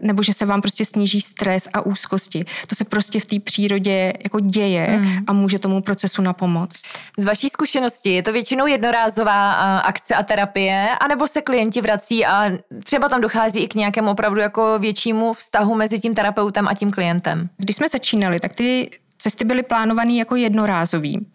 nebo 0.01 0.23
že 0.23 0.33
se 0.33 0.47
vám 0.47 0.61
prostě 0.63 0.85
sníží 0.85 1.21
stres 1.21 1.69
a 1.73 1.81
úzkosti. 1.81 2.45
To 2.67 2.75
se 2.75 2.85
prostě 2.85 3.21
v 3.21 3.27
té 3.27 3.41
přírodě 3.41 4.13
jako 4.25 4.41
děje 4.41 4.99
mm. 4.99 5.25
a 5.27 5.33
může 5.33 5.59
tomu 5.59 5.83
procesu 5.83 6.23
napomoct. 6.23 6.83
Z 7.19 7.25
vaší 7.25 7.49
zkušenosti 7.49 8.11
je 8.11 8.23
to 8.23 8.33
většinou 8.33 8.67
jednorázová 8.67 9.53
akce 9.79 10.15
a 10.15 10.23
terapie, 10.23 10.89
anebo 11.01 11.29
se 11.29 11.43
klienti 11.43 11.81
vrací 11.81 12.27
a 12.27 12.51
třeba 12.85 13.09
tam 13.09 13.21
dochází 13.21 13.61
i 13.61 13.69
k 13.69 13.75
nějakému 13.75 14.11
opravdu 14.11 14.41
jako 14.41 14.56
většímu 14.79 15.33
vztahu 15.33 15.75
mezi 15.75 16.01
tím 16.01 16.15
terapeutem 16.15 16.69
a 16.69 16.75
tím 16.75 16.91
klientem? 16.91 17.49
Když 17.57 17.77
jsme 17.77 17.89
začínali, 17.89 18.41
tak 18.41 18.55
ty 18.55 18.91
cesty 19.19 19.45
byly 19.45 19.63
plánované 19.63 20.13
jako 20.13 20.37
jednorázový. 20.37 21.29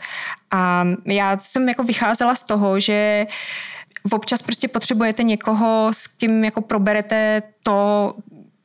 A 0.52 0.86
já 1.06 1.38
jsem 1.38 1.70
jako 1.70 1.84
vycházela 1.84 2.36
z 2.36 2.44
toho, 2.44 2.80
že 2.80 3.28
občas 4.12 4.42
prostě 4.42 4.68
potřebujete 4.68 5.24
někoho, 5.24 5.90
s 5.92 6.08
kým 6.08 6.44
jako 6.44 6.62
proberete 6.62 7.44
to, 7.64 8.14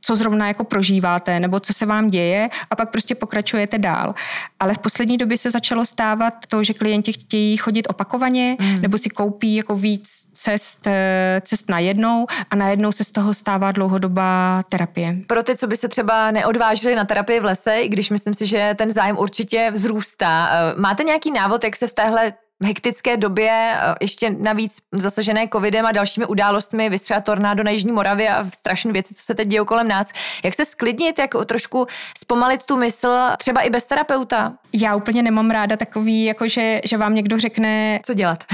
co 0.00 0.16
zrovna 0.16 0.48
jako 0.48 0.64
prožíváte 0.64 1.40
nebo 1.40 1.60
co 1.60 1.72
se 1.72 1.86
vám 1.86 2.10
děje 2.10 2.48
a 2.70 2.76
pak 2.76 2.90
prostě 2.90 3.14
pokračujete 3.14 3.78
dál. 3.78 4.14
Ale 4.60 4.74
v 4.74 4.78
poslední 4.78 5.18
době 5.18 5.38
se 5.38 5.50
začalo 5.50 5.86
stávat 5.86 6.34
to, 6.48 6.64
že 6.64 6.74
klienti 6.74 7.12
chtějí 7.12 7.56
chodit 7.56 7.86
opakovaně 7.88 8.56
mm. 8.60 8.82
nebo 8.82 8.98
si 8.98 9.10
koupí 9.10 9.54
jako 9.54 9.76
víc 9.76 10.08
cest, 10.32 10.86
eh, 10.86 11.42
cest 11.44 11.68
na 11.68 11.78
jednou 11.78 12.26
a 12.50 12.56
najednou 12.56 12.92
se 12.92 13.04
z 13.04 13.10
toho 13.10 13.34
stává 13.34 13.72
dlouhodobá 13.72 14.62
terapie. 14.68 15.16
Pro 15.26 15.42
ty, 15.42 15.56
co 15.56 15.66
by 15.66 15.76
se 15.76 15.88
třeba 15.88 16.30
neodvážili 16.30 16.94
na 16.94 17.04
terapii 17.04 17.40
v 17.40 17.44
lese, 17.44 17.80
i 17.80 17.88
když 17.88 18.10
myslím 18.10 18.34
si, 18.34 18.46
že 18.46 18.74
ten 18.78 18.90
zájem 18.90 19.18
určitě 19.18 19.70
vzrůstá, 19.74 20.48
eh, 20.50 20.80
máte 20.80 21.04
nějaký 21.04 21.30
návod, 21.30 21.64
jak 21.64 21.76
se 21.76 21.86
v 21.86 21.94
téhle 21.94 22.32
hektické 22.64 23.16
době, 23.16 23.50
eh, 23.50 23.94
ještě 24.00 24.30
navíc 24.30 24.78
zasažené 24.92 25.48
covidem 25.52 25.86
a 25.86 25.92
dalšími 25.92 26.26
událostmi, 26.26 26.90
vystřela 26.90 27.20
tornádo 27.20 27.64
na 27.64 27.70
Jižní 27.70 27.92
Moravě 27.92 28.30
a 28.30 28.44
strašné 28.44 28.92
věci, 28.92 29.14
co 29.14 29.22
se 29.22 29.34
teď 29.34 29.48
dějí 29.48 29.64
kolem 29.64 29.88
nás. 29.88 30.12
Jak 30.44 30.54
se 30.54 30.64
sklidnit, 30.64 31.18
jak 31.18 31.30
trošku 31.46 31.86
zpomalit 32.18 32.66
tu 32.66 32.76
mysl, 32.76 33.14
třeba 33.38 33.60
i 33.60 33.70
bez 33.70 33.86
terapeuta? 33.86 34.52
Já 34.72 34.96
úplně 34.96 35.22
nemám 35.22 35.50
ráda 35.50 35.76
takový, 35.76 36.24
jako 36.24 36.48
že, 36.48 36.80
že 36.84 36.96
vám 36.96 37.14
někdo 37.14 37.38
řekne... 37.38 38.00
Co 38.06 38.14
dělat? 38.14 38.44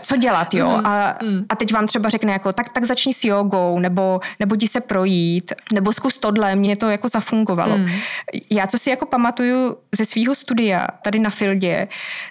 co 0.00 0.16
dělat, 0.16 0.54
jo. 0.54 0.68
Mm, 0.68 0.86
a, 0.86 1.18
mm. 1.22 1.44
a 1.48 1.56
teď 1.56 1.72
vám 1.72 1.86
třeba 1.86 2.08
řekne 2.08 2.32
jako, 2.32 2.52
tak, 2.52 2.72
tak 2.72 2.84
začni 2.84 3.14
s 3.14 3.24
jogou, 3.24 3.78
nebo, 3.78 4.20
nebo 4.40 4.54
jdi 4.54 4.68
se 4.68 4.80
projít, 4.80 5.52
nebo 5.72 5.92
zkus 5.92 6.18
tohle, 6.18 6.56
mně 6.56 6.76
to 6.76 6.88
jako 6.88 7.08
zafungovalo. 7.08 7.78
Mm. 7.78 7.86
Já, 8.50 8.66
co 8.66 8.78
si 8.78 8.90
jako 8.90 9.06
pamatuju 9.06 9.76
ze 9.98 10.04
svého 10.04 10.34
studia 10.34 10.86
tady 11.02 11.18
na 11.18 11.30
Fieldě, 11.30 11.88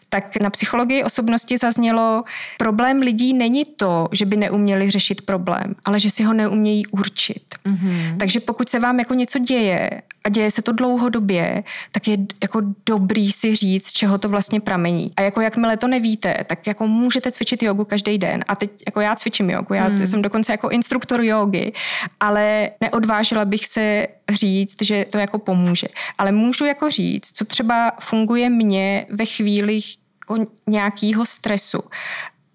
tak 0.10 0.38
na 0.38 0.50
psychologii 0.50 0.87
osobnosti 1.04 1.58
zaznělo, 1.58 2.24
problém 2.58 3.00
lidí 3.00 3.34
není 3.34 3.66
to, 3.66 4.10
že 4.12 4.26
by 4.26 4.38
neuměli 4.38 4.92
řešit 4.92 5.22
problém, 5.22 5.76
ale 5.86 6.00
že 6.00 6.10
si 6.10 6.24
ho 6.24 6.34
neumějí 6.34 6.86
určit. 6.86 7.44
Mm-hmm. 7.66 8.18
Takže 8.18 8.40
pokud 8.40 8.70
se 8.70 8.80
vám 8.80 9.00
jako 9.00 9.14
něco 9.14 9.40
děje 9.40 9.90
a 10.24 10.30
děje 10.30 10.52
se 10.52 10.62
to 10.62 10.72
dlouhodobě, 10.72 11.64
tak 11.92 12.08
je 12.08 12.18
jako 12.42 12.62
dobrý 12.86 13.32
si 13.32 13.56
říct, 13.56 13.92
čeho 13.92 14.18
to 14.18 14.30
vlastně 14.30 14.60
pramení. 14.60 15.12
A 15.18 15.22
jako 15.22 15.42
jakmile 15.42 15.78
to 15.78 15.88
nevíte, 15.88 16.36
tak 16.48 16.68
jako 16.68 16.88
můžete 16.88 17.32
cvičit 17.32 17.64
jogu 17.64 17.86
každý 17.86 18.18
den. 18.18 18.44
A 18.48 18.56
teď 18.56 18.72
jako 18.86 19.02
já 19.02 19.16
cvičím 19.16 19.50
jogu, 19.50 19.74
já 19.74 19.90
mm. 19.90 20.08
jsem 20.08 20.22
dokonce 20.22 20.54
jako 20.54 20.70
instruktor 20.70 21.22
jogy, 21.22 21.72
ale 22.20 22.70
neodvážila 22.82 23.46
bych 23.46 23.66
se 23.66 24.08
říct, 24.30 24.82
že 24.82 25.06
to 25.06 25.18
jako 25.18 25.40
pomůže. 25.40 25.88
Ale 26.18 26.32
můžu 26.32 26.66
jako 26.66 26.90
říct, 26.90 27.32
co 27.38 27.46
třeba 27.46 27.92
funguje 28.00 28.50
mně 28.50 29.06
ve 29.10 29.26
chvílích 29.26 29.98
jako 30.30 30.52
nějakého 30.68 31.26
stresu. 31.26 31.84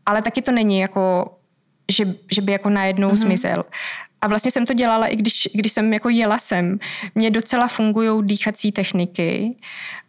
Ale 0.07 0.23
taky 0.23 0.43
to 0.43 0.53
není 0.53 0.79
jako, 0.79 1.35
že, 1.93 2.15
že 2.33 2.43
by 2.43 2.53
jako 2.53 2.71
najednou 2.71 3.11
mm-hmm. 3.11 3.17
zmizel. 3.17 3.65
A 4.21 4.29
vlastně 4.29 4.51
jsem 4.51 4.67
to 4.67 4.75
dělala, 4.75 5.07
i 5.07 5.17
když, 5.17 5.49
když 5.55 5.73
jsem 5.73 5.93
jako 5.93 6.09
jela 6.09 6.39
sem. 6.39 6.79
Mně 7.15 7.31
docela 7.31 7.69
fungují 7.69 8.27
dýchací 8.27 8.73
techniky 8.73 9.57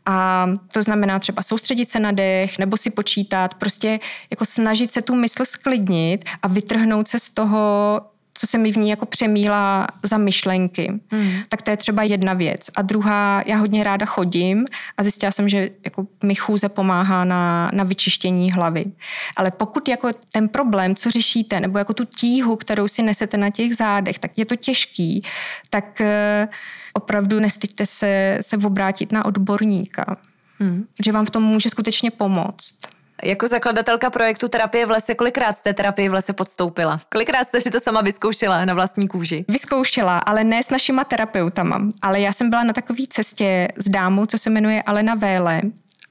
a 0.05 0.47
to 0.73 0.81
znamená 0.81 1.19
třeba 1.19 1.41
soustředit 1.41 1.89
se 1.89 1.99
na 1.99 2.11
dech 2.11 2.59
nebo 2.59 2.77
si 2.77 2.89
počítat, 2.89 3.53
prostě 3.53 3.99
jako 4.29 4.45
snažit 4.45 4.91
se 4.91 5.01
tu 5.01 5.15
mysl 5.15 5.45
sklidnit 5.45 6.25
a 6.41 6.47
vytrhnout 6.47 7.07
se 7.07 7.19
z 7.19 7.29
toho 7.29 8.01
co 8.33 8.47
se 8.47 8.57
mi 8.57 8.71
v 8.71 8.77
ní 8.77 8.89
jako 8.89 9.05
přemíla 9.05 9.87
za 10.03 10.17
myšlenky. 10.17 10.99
Hmm. 11.11 11.31
Tak 11.49 11.61
to 11.61 11.71
je 11.71 11.77
třeba 11.77 12.03
jedna 12.03 12.33
věc. 12.33 12.69
A 12.75 12.81
druhá, 12.81 13.43
já 13.45 13.57
hodně 13.57 13.83
ráda 13.83 14.05
chodím 14.05 14.65
a 14.97 15.03
zjistila 15.03 15.31
jsem, 15.31 15.49
že 15.49 15.69
jako 15.85 16.07
mi 16.23 16.35
chůze 16.35 16.69
pomáhá 16.69 17.23
na, 17.23 17.71
na 17.73 17.83
vyčištění 17.83 18.51
hlavy. 18.51 18.85
Ale 19.37 19.51
pokud 19.51 19.87
jako 19.87 20.09
ten 20.31 20.49
problém, 20.49 20.95
co 20.95 21.11
řešíte, 21.11 21.59
nebo 21.59 21.77
jako 21.77 21.93
tu 21.93 22.05
tíhu, 22.05 22.55
kterou 22.55 22.87
si 22.87 23.01
nesete 23.01 23.37
na 23.37 23.49
těch 23.49 23.75
zádech, 23.75 24.19
tak 24.19 24.37
je 24.37 24.45
to 24.45 24.55
těžký, 24.55 25.23
tak 25.69 26.01
uh, 26.01 26.51
opravdu 26.93 27.39
nestyďte 27.39 27.85
se, 27.85 28.39
se 28.41 28.57
obrátit 28.57 29.11
na 29.11 29.25
odborníka. 29.25 30.17
Hmm. 30.59 30.85
Že 31.05 31.11
vám 31.11 31.25
v 31.25 31.29
tom 31.29 31.43
může 31.43 31.69
skutečně 31.69 32.11
pomoct. 32.11 32.75
Jako 33.25 33.47
zakladatelka 33.47 34.09
projektu 34.09 34.47
Terapie 34.47 34.85
v 34.85 34.91
lese, 34.91 35.15
kolikrát 35.15 35.57
jste 35.57 35.73
terapii 35.73 36.09
v 36.09 36.13
lese 36.13 36.33
podstoupila? 36.33 36.99
Kolikrát 37.11 37.47
jste 37.47 37.61
si 37.61 37.71
to 37.71 37.79
sama 37.79 38.01
vyzkoušela 38.01 38.65
na 38.65 38.73
vlastní 38.73 39.07
kůži? 39.07 39.45
Vyzkoušela, 39.47 40.19
ale 40.19 40.43
ne 40.43 40.63
s 40.63 40.69
našima 40.69 41.03
terapeutama. 41.03 41.81
Ale 42.01 42.19
já 42.19 42.31
jsem 42.31 42.49
byla 42.49 42.63
na 42.63 42.73
takové 42.73 43.03
cestě 43.09 43.67
s 43.75 43.89
dámou, 43.89 44.25
co 44.25 44.37
se 44.37 44.49
jmenuje 44.49 44.83
Alena 44.83 45.15
Véle 45.15 45.61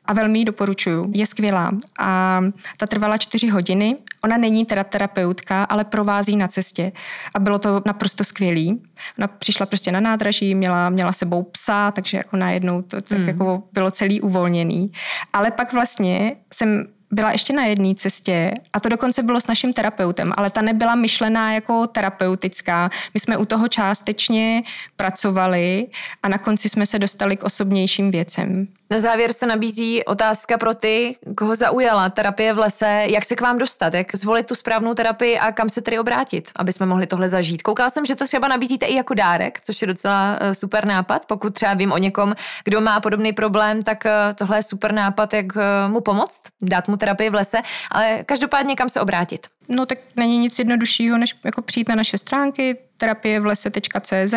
a 0.04 0.12
velmi 0.12 0.38
ji 0.38 0.44
doporučuju. 0.44 1.10
Je 1.14 1.26
skvělá. 1.26 1.70
A 1.98 2.40
ta 2.78 2.86
trvala 2.86 3.18
čtyři 3.18 3.48
hodiny. 3.48 3.96
Ona 4.24 4.36
není 4.36 4.64
teda 4.64 4.84
terapeutka, 4.84 5.64
ale 5.64 5.84
provází 5.84 6.36
na 6.36 6.48
cestě. 6.48 6.92
A 7.34 7.38
bylo 7.38 7.58
to 7.58 7.82
naprosto 7.86 8.24
skvělý. 8.24 8.82
Ona 9.18 9.26
přišla 9.26 9.66
prostě 9.66 9.92
na 9.92 10.00
nádraží, 10.00 10.54
měla, 10.54 10.90
měla 10.90 11.12
sebou 11.12 11.42
psa, 11.42 11.90
takže 11.90 12.16
jako 12.16 12.36
najednou 12.36 12.82
to 12.82 13.00
tak 13.00 13.18
hmm. 13.18 13.28
jako 13.28 13.62
bylo 13.72 13.90
celý 13.90 14.20
uvolněný. 14.20 14.92
Ale 15.32 15.50
pak 15.50 15.72
vlastně 15.72 16.36
jsem 16.52 16.86
byla 17.12 17.32
ještě 17.32 17.52
na 17.52 17.64
jedné 17.64 17.94
cestě 17.94 18.54
a 18.72 18.80
to 18.80 18.88
dokonce 18.88 19.22
bylo 19.22 19.40
s 19.40 19.46
naším 19.46 19.72
terapeutem, 19.72 20.32
ale 20.36 20.50
ta 20.50 20.62
nebyla 20.62 20.94
myšlená 20.94 21.52
jako 21.52 21.86
terapeutická. 21.86 22.88
My 23.14 23.20
jsme 23.20 23.36
u 23.36 23.44
toho 23.44 23.68
částečně 23.68 24.62
pracovali 24.96 25.86
a 26.22 26.28
na 26.28 26.38
konci 26.38 26.68
jsme 26.68 26.86
se 26.86 26.98
dostali 26.98 27.36
k 27.36 27.44
osobnějším 27.44 28.10
věcem. 28.10 28.68
Na 28.92 28.98
závěr 28.98 29.32
se 29.32 29.46
nabízí 29.46 30.04
otázka 30.04 30.58
pro 30.58 30.74
ty, 30.74 31.16
koho 31.36 31.54
zaujala 31.54 32.10
terapie 32.10 32.52
v 32.52 32.58
lese, 32.58 33.04
jak 33.06 33.24
se 33.24 33.36
k 33.36 33.40
vám 33.40 33.58
dostat, 33.58 33.94
jak 33.94 34.16
zvolit 34.16 34.46
tu 34.46 34.54
správnou 34.54 34.94
terapii 34.94 35.38
a 35.38 35.52
kam 35.52 35.68
se 35.68 35.82
tedy 35.82 35.98
obrátit, 35.98 36.50
aby 36.56 36.72
jsme 36.72 36.86
mohli 36.86 37.06
tohle 37.06 37.28
zažít. 37.28 37.62
Koukala 37.62 37.90
jsem, 37.90 38.06
že 38.06 38.16
to 38.16 38.26
třeba 38.26 38.48
nabízíte 38.48 38.86
i 38.86 38.94
jako 38.94 39.14
dárek, 39.14 39.60
což 39.60 39.82
je 39.82 39.86
docela 39.86 40.38
eh, 40.40 40.54
super 40.54 40.86
nápad. 40.86 41.26
Pokud 41.26 41.54
třeba 41.54 41.74
vím 41.74 41.92
o 41.92 41.98
někom, 41.98 42.34
kdo 42.64 42.80
má 42.80 43.00
podobný 43.00 43.32
problém, 43.32 43.82
tak 43.82 44.06
eh, 44.06 44.12
tohle 44.34 44.58
je 44.58 44.62
super 44.62 44.92
nápad, 44.92 45.34
jak 45.34 45.46
eh, 45.56 45.88
mu 45.88 46.00
pomoct, 46.00 46.42
dát 46.62 46.88
mu 46.88 46.96
terapii 46.96 47.30
v 47.30 47.34
lese, 47.34 47.58
ale 47.90 48.24
každopádně 48.24 48.76
kam 48.76 48.88
se 48.88 49.00
obrátit? 49.00 49.46
No 49.68 49.86
tak 49.86 49.98
není 50.16 50.38
nic 50.38 50.58
jednoduššího, 50.58 51.18
než 51.18 51.36
jako 51.44 51.62
přijít 51.62 51.88
na 51.88 51.94
naše 51.94 52.18
stránky 52.18 52.78
terapievlese.cz 52.96 54.34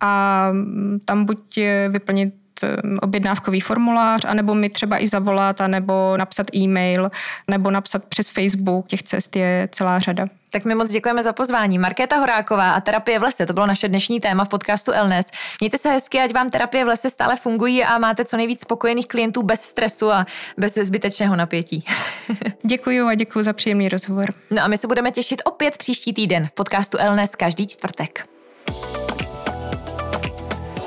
a 0.00 0.50
tam 1.04 1.24
buď 1.24 1.58
vyplnit 1.88 2.41
objednávkový 3.02 3.60
formulář, 3.60 4.24
anebo 4.24 4.54
mi 4.54 4.68
třeba 4.68 5.02
i 5.02 5.08
zavolat, 5.08 5.60
anebo 5.60 6.16
napsat 6.16 6.46
e-mail, 6.56 7.10
nebo 7.48 7.70
napsat 7.70 8.04
přes 8.04 8.28
Facebook. 8.28 8.86
Těch 8.86 9.02
cest 9.02 9.36
je 9.36 9.68
celá 9.72 9.98
řada. 9.98 10.26
Tak 10.50 10.64
my 10.64 10.74
moc 10.74 10.90
děkujeme 10.90 11.22
za 11.22 11.32
pozvání. 11.32 11.78
Markéta 11.78 12.16
Horáková 12.16 12.72
a 12.72 12.80
terapie 12.80 13.18
v 13.18 13.22
lese, 13.22 13.46
to 13.46 13.52
bylo 13.52 13.66
naše 13.66 13.88
dnešní 13.88 14.20
téma 14.20 14.44
v 14.44 14.48
podcastu 14.48 14.92
Elnes. 14.92 15.30
Mějte 15.60 15.78
se 15.78 15.90
hezky, 15.90 16.20
ať 16.20 16.34
vám 16.34 16.50
terapie 16.50 16.84
v 16.84 16.88
lese 16.88 17.10
stále 17.10 17.36
fungují 17.36 17.84
a 17.84 17.98
máte 17.98 18.24
co 18.24 18.36
nejvíc 18.36 18.60
spokojených 18.60 19.08
klientů 19.08 19.42
bez 19.42 19.60
stresu 19.60 20.10
a 20.10 20.26
bez 20.58 20.74
zbytečného 20.74 21.36
napětí. 21.36 21.84
děkuji 22.66 23.00
a 23.00 23.14
děkuji 23.14 23.42
za 23.42 23.52
příjemný 23.52 23.88
rozhovor. 23.88 24.26
No 24.50 24.62
a 24.62 24.68
my 24.68 24.78
se 24.78 24.86
budeme 24.86 25.10
těšit 25.10 25.42
opět 25.44 25.78
příští 25.78 26.12
týden 26.12 26.46
v 26.46 26.54
podcastu 26.54 26.98
Elnes 26.98 27.34
každý 27.34 27.66
čtvrtek. 27.66 28.26